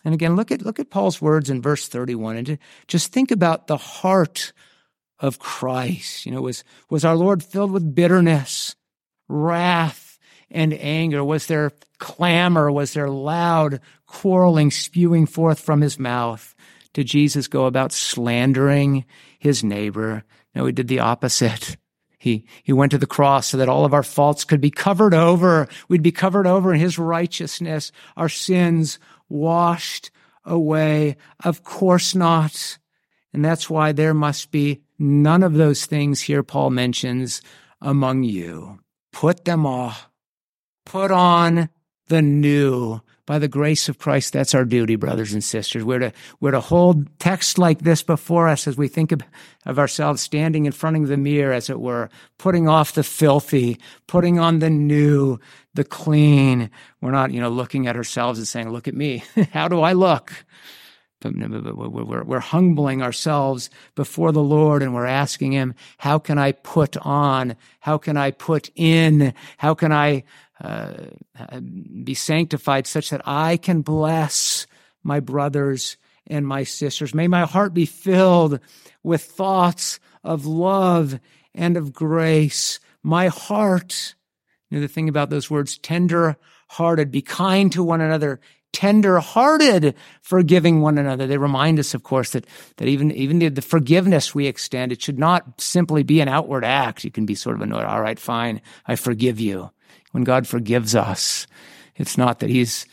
And 0.03 0.13
again, 0.13 0.35
look 0.35 0.51
at, 0.51 0.61
look 0.61 0.77
at 0.77 0.89
Paul's 0.89 1.21
words 1.21 1.49
in 1.49 1.61
verse 1.61 1.87
31 1.87 2.35
and 2.35 2.57
just 2.89 3.13
think 3.13 3.31
about 3.31 3.67
the 3.67 3.77
heart 3.77 4.51
of 5.19 5.39
Christ. 5.39 6.25
You 6.25 6.33
know, 6.33 6.41
was, 6.41 6.65
was 6.89 7.05
our 7.05 7.15
Lord 7.15 7.41
filled 7.41 7.71
with 7.71 7.95
bitterness, 7.95 8.75
wrath, 9.29 10.19
and 10.49 10.73
anger? 10.73 11.23
Was 11.23 11.45
there 11.45 11.71
clamor? 11.97 12.69
Was 12.69 12.91
there 12.91 13.09
loud 13.09 13.79
quarreling 14.05 14.69
spewing 14.69 15.27
forth 15.27 15.61
from 15.61 15.79
his 15.79 15.97
mouth? 15.97 16.53
Did 16.93 17.07
Jesus 17.07 17.47
go 17.47 17.65
about 17.65 17.91
slandering 17.91 19.05
his 19.39 19.63
neighbor? 19.63 20.23
No, 20.53 20.65
he 20.65 20.71
did 20.71 20.87
the 20.87 20.99
opposite. 20.99 21.77
He, 22.21 22.45
he 22.61 22.71
went 22.71 22.91
to 22.91 22.99
the 22.99 23.07
cross 23.07 23.47
so 23.47 23.57
that 23.57 23.67
all 23.67 23.83
of 23.83 23.95
our 23.95 24.03
faults 24.03 24.43
could 24.43 24.61
be 24.61 24.69
covered 24.69 25.15
over. 25.15 25.67
We'd 25.89 26.03
be 26.03 26.11
covered 26.11 26.45
over 26.45 26.71
in 26.71 26.79
his 26.79 26.99
righteousness, 26.99 27.91
our 28.15 28.29
sins 28.29 28.99
washed 29.27 30.11
away. 30.45 31.17
Of 31.43 31.63
course 31.63 32.13
not. 32.13 32.77
And 33.33 33.43
that's 33.43 33.71
why 33.71 33.91
there 33.91 34.13
must 34.13 34.51
be 34.51 34.81
none 34.99 35.41
of 35.41 35.55
those 35.55 35.87
things 35.87 36.21
here 36.21 36.43
Paul 36.43 36.69
mentions 36.69 37.41
among 37.81 38.21
you. 38.21 38.79
Put 39.11 39.45
them 39.45 39.65
off. 39.65 40.07
Put 40.85 41.09
on 41.09 41.69
the 42.07 42.21
new 42.21 43.01
by 43.31 43.39
the 43.39 43.47
grace 43.47 43.87
of 43.87 43.97
Christ, 43.97 44.33
that's 44.33 44.53
our 44.53 44.65
duty, 44.65 44.97
brothers 44.97 45.31
and 45.31 45.41
sisters. 45.41 45.85
We're 45.85 45.99
to, 45.99 46.11
we're 46.41 46.51
to 46.51 46.59
hold 46.59 47.17
texts 47.17 47.57
like 47.57 47.79
this 47.79 48.03
before 48.03 48.49
us 48.49 48.67
as 48.67 48.75
we 48.75 48.89
think 48.89 49.13
of, 49.13 49.21
of 49.65 49.79
ourselves 49.79 50.21
standing 50.21 50.65
in 50.65 50.73
front 50.73 50.97
of 50.97 51.07
the 51.07 51.15
mirror, 51.15 51.53
as 51.53 51.69
it 51.69 51.79
were, 51.79 52.09
putting 52.37 52.67
off 52.67 52.91
the 52.91 53.03
filthy, 53.03 53.79
putting 54.05 54.37
on 54.37 54.59
the 54.59 54.69
new, 54.69 55.39
the 55.75 55.85
clean. 55.85 56.69
We're 56.99 57.11
not, 57.11 57.31
you 57.31 57.39
know, 57.39 57.47
looking 57.47 57.87
at 57.87 57.95
ourselves 57.95 58.37
and 58.37 58.45
saying, 58.45 58.69
look 58.69 58.89
at 58.89 58.95
me. 58.95 59.23
How 59.53 59.69
do 59.69 59.79
I 59.79 59.93
look? 59.93 60.33
But 61.21 61.33
we're, 61.33 62.23
we're 62.23 62.39
humbling 62.39 63.01
ourselves 63.01 63.69
before 63.95 64.33
the 64.33 64.43
Lord 64.43 64.83
and 64.83 64.93
we're 64.93 65.05
asking 65.05 65.53
Him, 65.53 65.73
how 65.99 66.19
can 66.19 66.37
I 66.37 66.51
put 66.51 66.97
on? 66.97 67.55
How 67.79 67.97
can 67.97 68.17
I 68.17 68.31
put 68.31 68.71
in? 68.75 69.33
How 69.57 69.73
can 69.73 69.93
I 69.93 70.23
uh, 70.63 70.93
be 72.03 72.13
sanctified 72.13 72.85
such 72.85 73.09
that 73.09 73.21
I 73.25 73.57
can 73.57 73.81
bless 73.81 74.67
my 75.03 75.19
brothers 75.19 75.97
and 76.27 76.47
my 76.47 76.63
sisters. 76.63 77.13
May 77.15 77.27
my 77.27 77.45
heart 77.45 77.73
be 77.73 77.85
filled 77.85 78.59
with 79.03 79.23
thoughts 79.23 79.99
of 80.23 80.45
love 80.45 81.19
and 81.55 81.77
of 81.77 81.93
grace. 81.93 82.79
My 83.01 83.27
heart, 83.27 84.15
you 84.69 84.77
know, 84.77 84.81
the 84.81 84.87
thing 84.87 85.09
about 85.09 85.29
those 85.29 85.49
words, 85.49 85.77
tender 85.79 86.37
hearted, 86.69 87.11
be 87.11 87.21
kind 87.21 87.71
to 87.71 87.83
one 87.83 88.01
another, 88.01 88.39
tender 88.71 89.19
hearted, 89.19 89.95
forgiving 90.21 90.79
one 90.79 90.97
another. 90.97 91.25
They 91.25 91.37
remind 91.37 91.79
us, 91.79 91.93
of 91.93 92.03
course, 92.03 92.31
that, 92.31 92.45
that 92.77 92.87
even, 92.87 93.11
even 93.11 93.39
the, 93.39 93.49
the, 93.49 93.61
forgiveness 93.61 94.33
we 94.33 94.47
extend, 94.47 94.91
it 94.91 95.01
should 95.01 95.19
not 95.19 95.59
simply 95.59 96.03
be 96.03 96.21
an 96.21 96.29
outward 96.29 96.63
act. 96.63 97.03
You 97.03 97.11
can 97.11 97.25
be 97.25 97.35
sort 97.35 97.55
of 97.55 97.61
annoyed. 97.61 97.83
All 97.83 98.01
right, 98.01 98.19
fine. 98.19 98.61
I 98.85 98.95
forgive 98.95 99.39
you 99.39 99.71
when 100.11 100.23
God 100.23 100.47
forgives 100.47 100.95
us. 100.95 101.47
It's 101.95 102.17
not 102.17 102.39
that 102.39 102.49
he's 102.49 102.85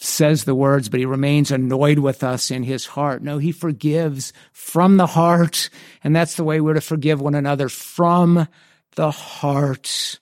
says 0.00 0.44
the 0.44 0.54
words, 0.54 0.88
but 0.88 1.00
he 1.00 1.06
remains 1.06 1.50
annoyed 1.50 1.98
with 1.98 2.22
us 2.22 2.50
in 2.50 2.62
his 2.62 2.86
heart. 2.86 3.22
No, 3.22 3.38
he 3.38 3.52
forgives 3.52 4.32
from 4.52 4.96
the 4.96 5.06
heart. 5.06 5.70
And 6.04 6.14
that's 6.14 6.36
the 6.36 6.44
way 6.44 6.60
we're 6.60 6.74
to 6.74 6.80
forgive 6.80 7.20
one 7.20 7.34
another 7.34 7.68
from 7.68 8.46
the 8.94 9.10
heart. 9.10 10.20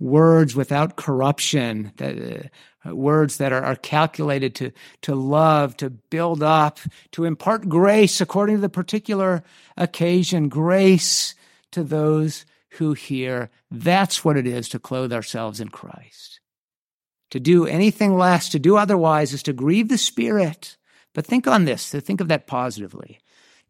Words 0.00 0.56
without 0.56 0.96
corruption, 0.96 1.92
that, 1.98 2.50
uh, 2.84 2.96
words 2.96 3.36
that 3.36 3.52
are, 3.52 3.62
are 3.62 3.76
calculated 3.76 4.54
to, 4.56 4.72
to 5.02 5.14
love, 5.14 5.76
to 5.76 5.90
build 5.90 6.42
up, 6.42 6.80
to 7.12 7.24
impart 7.24 7.68
grace 7.68 8.20
according 8.20 8.56
to 8.56 8.62
the 8.62 8.68
particular 8.68 9.44
occasion, 9.76 10.48
grace 10.48 11.34
to 11.70 11.84
those 11.84 12.44
who 12.78 12.94
hear. 12.94 13.50
That's 13.70 14.24
what 14.24 14.36
it 14.36 14.46
is 14.46 14.68
to 14.70 14.78
clothe 14.78 15.12
ourselves 15.12 15.60
in 15.60 15.68
Christ. 15.68 16.40
To 17.30 17.40
do 17.40 17.66
anything 17.66 18.16
less, 18.16 18.48
to 18.50 18.58
do 18.58 18.76
otherwise, 18.76 19.32
is 19.32 19.42
to 19.44 19.52
grieve 19.52 19.88
the 19.88 19.98
Spirit. 19.98 20.76
But 21.14 21.26
think 21.26 21.46
on 21.46 21.64
this, 21.64 21.90
to 21.90 22.00
think 22.00 22.20
of 22.20 22.28
that 22.28 22.46
positively. 22.46 23.20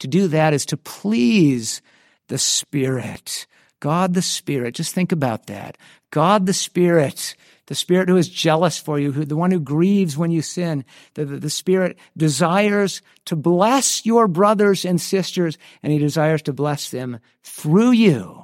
To 0.00 0.08
do 0.08 0.28
that 0.28 0.52
is 0.52 0.66
to 0.66 0.76
please 0.76 1.82
the 2.28 2.38
Spirit. 2.38 3.46
God 3.80 4.14
the 4.14 4.22
Spirit. 4.22 4.74
Just 4.74 4.94
think 4.94 5.12
about 5.12 5.46
that. 5.46 5.78
God 6.10 6.46
the 6.46 6.52
Spirit, 6.52 7.34
the 7.66 7.74
Spirit 7.74 8.08
who 8.08 8.16
is 8.16 8.28
jealous 8.28 8.78
for 8.78 8.98
you, 8.98 9.10
who, 9.10 9.24
the 9.24 9.36
one 9.36 9.50
who 9.50 9.60
grieves 9.60 10.16
when 10.16 10.30
you 10.30 10.42
sin, 10.42 10.84
the, 11.14 11.24
the, 11.24 11.38
the 11.38 11.50
Spirit 11.50 11.98
desires 12.16 13.02
to 13.26 13.36
bless 13.36 14.06
your 14.06 14.28
brothers 14.28 14.84
and 14.84 15.00
sisters, 15.00 15.58
and 15.82 15.92
He 15.92 15.98
desires 15.98 16.42
to 16.42 16.52
bless 16.52 16.90
them 16.90 17.18
through 17.42 17.90
you 17.90 18.41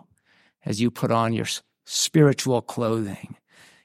as 0.68 0.83
you 0.83 0.90
put 0.90 1.11
on 1.11 1.33
your 1.33 1.46
spiritual 1.87 2.61
clothing, 2.61 3.34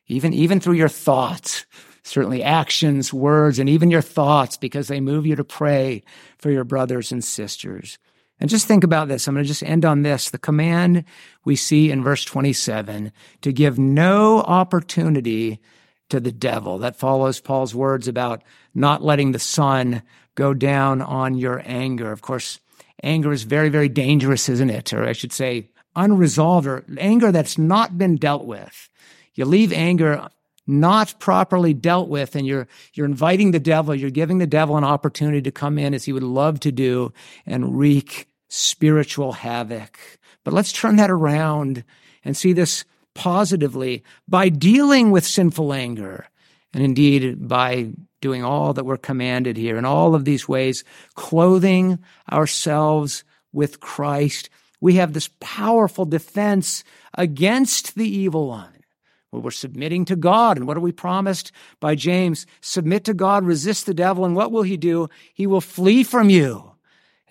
even, 0.07 0.33
even 0.33 0.59
through 0.59 0.73
your 0.73 0.89
thoughts, 0.89 1.65
certainly 2.03 2.43
actions, 2.43 3.13
words, 3.13 3.57
and 3.57 3.69
even 3.69 3.89
your 3.89 4.01
thoughts, 4.01 4.57
because 4.57 4.89
they 4.89 4.99
move 4.99 5.25
you 5.25 5.37
to 5.37 5.45
pray 5.45 6.03
for 6.37 6.51
your 6.51 6.65
brothers 6.65 7.13
and 7.13 7.23
sisters. 7.23 7.97
And 8.37 8.49
just 8.49 8.67
think 8.67 8.83
about 8.83 9.07
this. 9.07 9.25
I'm 9.25 9.35
going 9.35 9.45
to 9.45 9.47
just 9.47 9.63
end 9.63 9.85
on 9.85 10.01
this. 10.01 10.29
The 10.29 10.37
command 10.37 11.05
we 11.45 11.55
see 11.55 11.89
in 11.89 12.03
verse 12.03 12.25
27 12.25 13.13
to 13.41 13.53
give 13.53 13.79
no 13.79 14.41
opportunity 14.41 15.61
to 16.09 16.19
the 16.19 16.33
devil. 16.33 16.79
That 16.79 16.97
follows 16.97 17.39
Paul's 17.39 17.73
words 17.73 18.09
about 18.09 18.43
not 18.75 19.01
letting 19.01 19.31
the 19.31 19.39
sun 19.39 20.03
go 20.35 20.53
down 20.53 21.01
on 21.01 21.35
your 21.35 21.61
anger. 21.63 22.11
Of 22.11 22.21
course, 22.21 22.59
anger 23.01 23.31
is 23.31 23.43
very, 23.43 23.69
very 23.69 23.87
dangerous, 23.87 24.49
isn't 24.49 24.69
it? 24.69 24.91
Or 24.91 25.05
I 25.05 25.13
should 25.13 25.31
say, 25.31 25.69
unresolved 25.95 26.67
or 26.67 26.85
anger 26.97 27.31
that's 27.31 27.57
not 27.57 27.97
been 27.97 28.15
dealt 28.15 28.45
with. 28.45 28.89
You 29.35 29.45
leave 29.45 29.73
anger 29.73 30.27
not 30.65 31.19
properly 31.19 31.73
dealt 31.73 32.07
with 32.07 32.35
and 32.35 32.47
you're, 32.47 32.67
you're 32.93 33.05
inviting 33.05 33.51
the 33.51 33.59
devil, 33.59 33.93
you're 33.93 34.09
giving 34.09 34.37
the 34.37 34.47
devil 34.47 34.77
an 34.77 34.83
opportunity 34.83 35.41
to 35.41 35.51
come 35.51 35.77
in 35.77 35.93
as 35.93 36.05
he 36.05 36.13
would 36.13 36.23
love 36.23 36.59
to 36.61 36.71
do 36.71 37.11
and 37.45 37.77
wreak 37.77 38.27
spiritual 38.47 39.33
havoc. 39.33 39.99
But 40.43 40.53
let's 40.53 40.71
turn 40.71 40.95
that 40.97 41.11
around 41.11 41.83
and 42.23 42.37
see 42.37 42.53
this 42.53 42.85
positively 43.13 44.03
by 44.27 44.49
dealing 44.49 45.11
with 45.11 45.25
sinful 45.25 45.73
anger 45.73 46.27
and 46.73 46.83
indeed 46.83 47.47
by 47.47 47.91
doing 48.21 48.43
all 48.43 48.73
that 48.73 48.85
we're 48.85 48.97
commanded 48.97 49.57
here 49.57 49.77
in 49.77 49.85
all 49.85 50.15
of 50.15 50.25
these 50.25 50.47
ways, 50.47 50.83
clothing 51.15 51.99
ourselves 52.31 53.23
with 53.51 53.79
Christ. 53.79 54.49
We 54.83 54.95
have 54.95 55.13
this 55.13 55.29
powerful 55.39 56.03
defense 56.03 56.83
against 57.13 57.95
the 57.95 58.05
evil 58.05 58.49
one. 58.49 58.83
We're 59.31 59.49
submitting 59.49 60.03
to 60.05 60.17
God. 60.17 60.57
And 60.57 60.67
what 60.67 60.75
are 60.75 60.81
we 60.81 60.91
promised 60.91 61.53
by 61.79 61.95
James? 61.95 62.45
Submit 62.59 63.05
to 63.05 63.13
God, 63.13 63.45
resist 63.45 63.85
the 63.85 63.93
devil, 63.93 64.25
and 64.25 64.35
what 64.35 64.51
will 64.51 64.63
he 64.63 64.75
do? 64.75 65.07
He 65.33 65.47
will 65.47 65.61
flee 65.61 66.03
from 66.03 66.29
you 66.29 66.73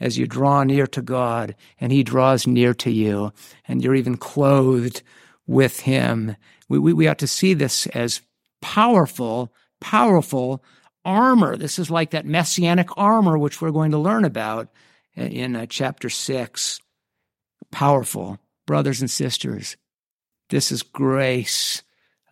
as 0.00 0.16
you 0.16 0.26
draw 0.26 0.64
near 0.64 0.86
to 0.86 1.02
God 1.02 1.54
and 1.78 1.92
he 1.92 2.02
draws 2.02 2.46
near 2.46 2.72
to 2.72 2.90
you 2.90 3.34
and 3.68 3.84
you're 3.84 3.96
even 3.96 4.16
clothed 4.16 5.02
with 5.46 5.80
him. 5.80 6.36
We, 6.70 6.78
we, 6.78 6.94
we 6.94 7.06
ought 7.06 7.18
to 7.18 7.26
see 7.26 7.52
this 7.52 7.86
as 7.88 8.22
powerful, 8.62 9.52
powerful 9.78 10.64
armor. 11.04 11.58
This 11.58 11.78
is 11.78 11.90
like 11.90 12.12
that 12.12 12.24
messianic 12.24 12.88
armor, 12.96 13.36
which 13.36 13.60
we're 13.60 13.72
going 13.72 13.90
to 13.90 13.98
learn 13.98 14.24
about 14.24 14.70
in 15.14 15.54
uh, 15.54 15.66
chapter 15.66 16.08
six. 16.08 16.80
Powerful, 17.72 18.38
brothers 18.66 19.00
and 19.00 19.10
sisters. 19.10 19.76
This 20.50 20.70
is 20.70 20.82
grace. 20.82 21.82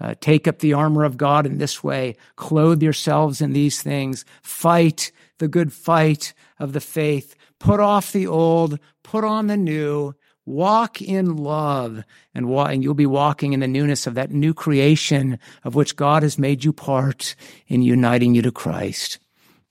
Uh, 0.00 0.14
take 0.20 0.46
up 0.46 0.60
the 0.60 0.72
armor 0.72 1.04
of 1.04 1.16
God 1.16 1.46
in 1.46 1.58
this 1.58 1.82
way. 1.82 2.16
Clothe 2.36 2.82
yourselves 2.82 3.40
in 3.40 3.52
these 3.52 3.82
things. 3.82 4.24
Fight 4.42 5.10
the 5.38 5.48
good 5.48 5.72
fight 5.72 6.32
of 6.58 6.72
the 6.72 6.80
faith. 6.80 7.34
Put 7.58 7.80
off 7.80 8.12
the 8.12 8.26
old, 8.26 8.78
put 9.02 9.24
on 9.24 9.48
the 9.48 9.56
new. 9.56 10.14
Walk 10.46 11.02
in 11.02 11.36
love, 11.36 12.02
and, 12.34 12.48
walk, 12.48 12.72
and 12.72 12.82
you'll 12.82 12.94
be 12.94 13.06
walking 13.06 13.52
in 13.52 13.60
the 13.60 13.68
newness 13.68 14.06
of 14.06 14.14
that 14.14 14.30
new 14.30 14.54
creation 14.54 15.38
of 15.64 15.74
which 15.74 15.96
God 15.96 16.22
has 16.22 16.38
made 16.38 16.64
you 16.64 16.72
part 16.72 17.36
in 17.68 17.82
uniting 17.82 18.34
you 18.34 18.42
to 18.42 18.50
Christ. 18.50 19.18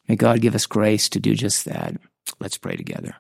May 0.08 0.16
God 0.16 0.42
give 0.42 0.56
us 0.56 0.68
grace 0.68 1.10
to 1.10 1.20
do 1.20 1.34
just 1.34 1.66
that. 1.66 1.96
Let's 2.40 2.58
pray 2.58 2.76
together. 2.76 3.16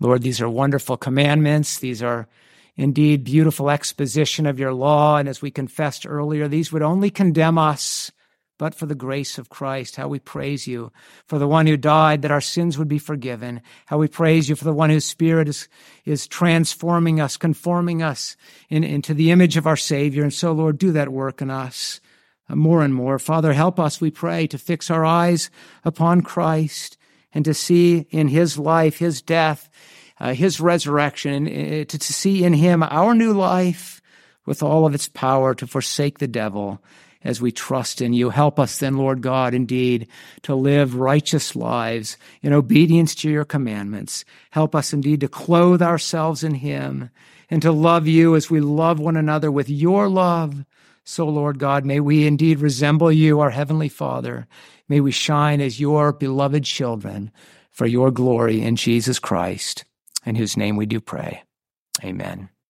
Lord, 0.00 0.22
these 0.22 0.40
are 0.40 0.48
wonderful 0.48 0.96
commandments. 0.96 1.78
These 1.78 2.02
are 2.02 2.28
indeed 2.76 3.24
beautiful 3.24 3.70
exposition 3.70 4.46
of 4.46 4.58
your 4.58 4.74
law. 4.74 5.16
And 5.16 5.28
as 5.28 5.40
we 5.40 5.50
confessed 5.50 6.06
earlier, 6.06 6.48
these 6.48 6.72
would 6.72 6.82
only 6.82 7.10
condemn 7.10 7.56
us, 7.56 8.12
but 8.58 8.74
for 8.74 8.86
the 8.86 8.94
grace 8.94 9.38
of 9.38 9.48
Christ. 9.48 9.96
How 9.96 10.08
we 10.08 10.18
praise 10.18 10.66
you 10.66 10.92
for 11.26 11.38
the 11.38 11.48
one 11.48 11.66
who 11.66 11.76
died 11.76 12.22
that 12.22 12.30
our 12.30 12.40
sins 12.40 12.76
would 12.76 12.88
be 12.88 12.98
forgiven. 12.98 13.62
How 13.86 13.98
we 13.98 14.08
praise 14.08 14.48
you 14.48 14.56
for 14.56 14.64
the 14.64 14.74
one 14.74 14.90
whose 14.90 15.06
spirit 15.06 15.48
is, 15.48 15.68
is 16.04 16.26
transforming 16.26 17.20
us, 17.20 17.36
conforming 17.36 18.02
us 18.02 18.36
in, 18.68 18.84
into 18.84 19.14
the 19.14 19.30
image 19.30 19.56
of 19.56 19.66
our 19.66 19.76
Savior. 19.76 20.22
And 20.22 20.32
so, 20.32 20.52
Lord, 20.52 20.78
do 20.78 20.92
that 20.92 21.08
work 21.08 21.40
in 21.40 21.50
us 21.50 22.00
more 22.48 22.82
and 22.82 22.94
more. 22.94 23.18
Father, 23.18 23.52
help 23.52 23.80
us, 23.80 24.00
we 24.00 24.10
pray, 24.10 24.46
to 24.46 24.58
fix 24.58 24.90
our 24.90 25.04
eyes 25.04 25.50
upon 25.84 26.20
Christ 26.22 26.96
and 27.36 27.44
to 27.44 27.52
see 27.52 28.06
in 28.10 28.28
his 28.28 28.58
life, 28.58 28.96
his 28.96 29.20
death, 29.20 29.68
uh, 30.18 30.32
his 30.32 30.58
resurrection, 30.58 31.46
uh, 31.46 31.84
to, 31.84 31.98
to 31.98 32.12
see 32.14 32.42
in 32.42 32.54
him 32.54 32.82
our 32.82 33.14
new 33.14 33.34
life 33.34 34.00
with 34.46 34.62
all 34.62 34.86
of 34.86 34.94
its 34.94 35.06
power 35.06 35.54
to 35.54 35.66
forsake 35.66 36.18
the 36.18 36.26
devil 36.26 36.82
as 37.22 37.38
we 37.38 37.52
trust 37.52 38.00
in 38.00 38.14
you. 38.14 38.30
Help 38.30 38.58
us 38.58 38.78
then, 38.78 38.96
Lord 38.96 39.20
God, 39.20 39.52
indeed, 39.52 40.08
to 40.44 40.54
live 40.54 40.94
righteous 40.94 41.54
lives 41.54 42.16
in 42.40 42.54
obedience 42.54 43.14
to 43.16 43.28
your 43.28 43.44
commandments. 43.44 44.24
Help 44.50 44.74
us 44.74 44.94
indeed 44.94 45.20
to 45.20 45.28
clothe 45.28 45.82
ourselves 45.82 46.42
in 46.42 46.54
him 46.54 47.10
and 47.50 47.60
to 47.60 47.70
love 47.70 48.06
you 48.06 48.34
as 48.34 48.48
we 48.48 48.60
love 48.60 48.98
one 48.98 49.18
another 49.18 49.52
with 49.52 49.68
your 49.68 50.08
love. 50.08 50.64
So, 51.06 51.26
Lord 51.28 51.60
God, 51.60 51.84
may 51.84 52.00
we 52.00 52.26
indeed 52.26 52.58
resemble 52.58 53.12
you, 53.12 53.38
our 53.38 53.50
Heavenly 53.50 53.88
Father. 53.88 54.48
May 54.88 55.00
we 55.00 55.12
shine 55.12 55.60
as 55.60 55.78
your 55.78 56.12
beloved 56.12 56.64
children 56.64 57.30
for 57.70 57.86
your 57.86 58.10
glory 58.10 58.60
in 58.60 58.74
Jesus 58.74 59.20
Christ 59.20 59.84
in 60.24 60.34
whose 60.34 60.56
name 60.56 60.76
we 60.76 60.84
do 60.84 61.00
pray. 61.00 61.44
Amen. 62.02 62.48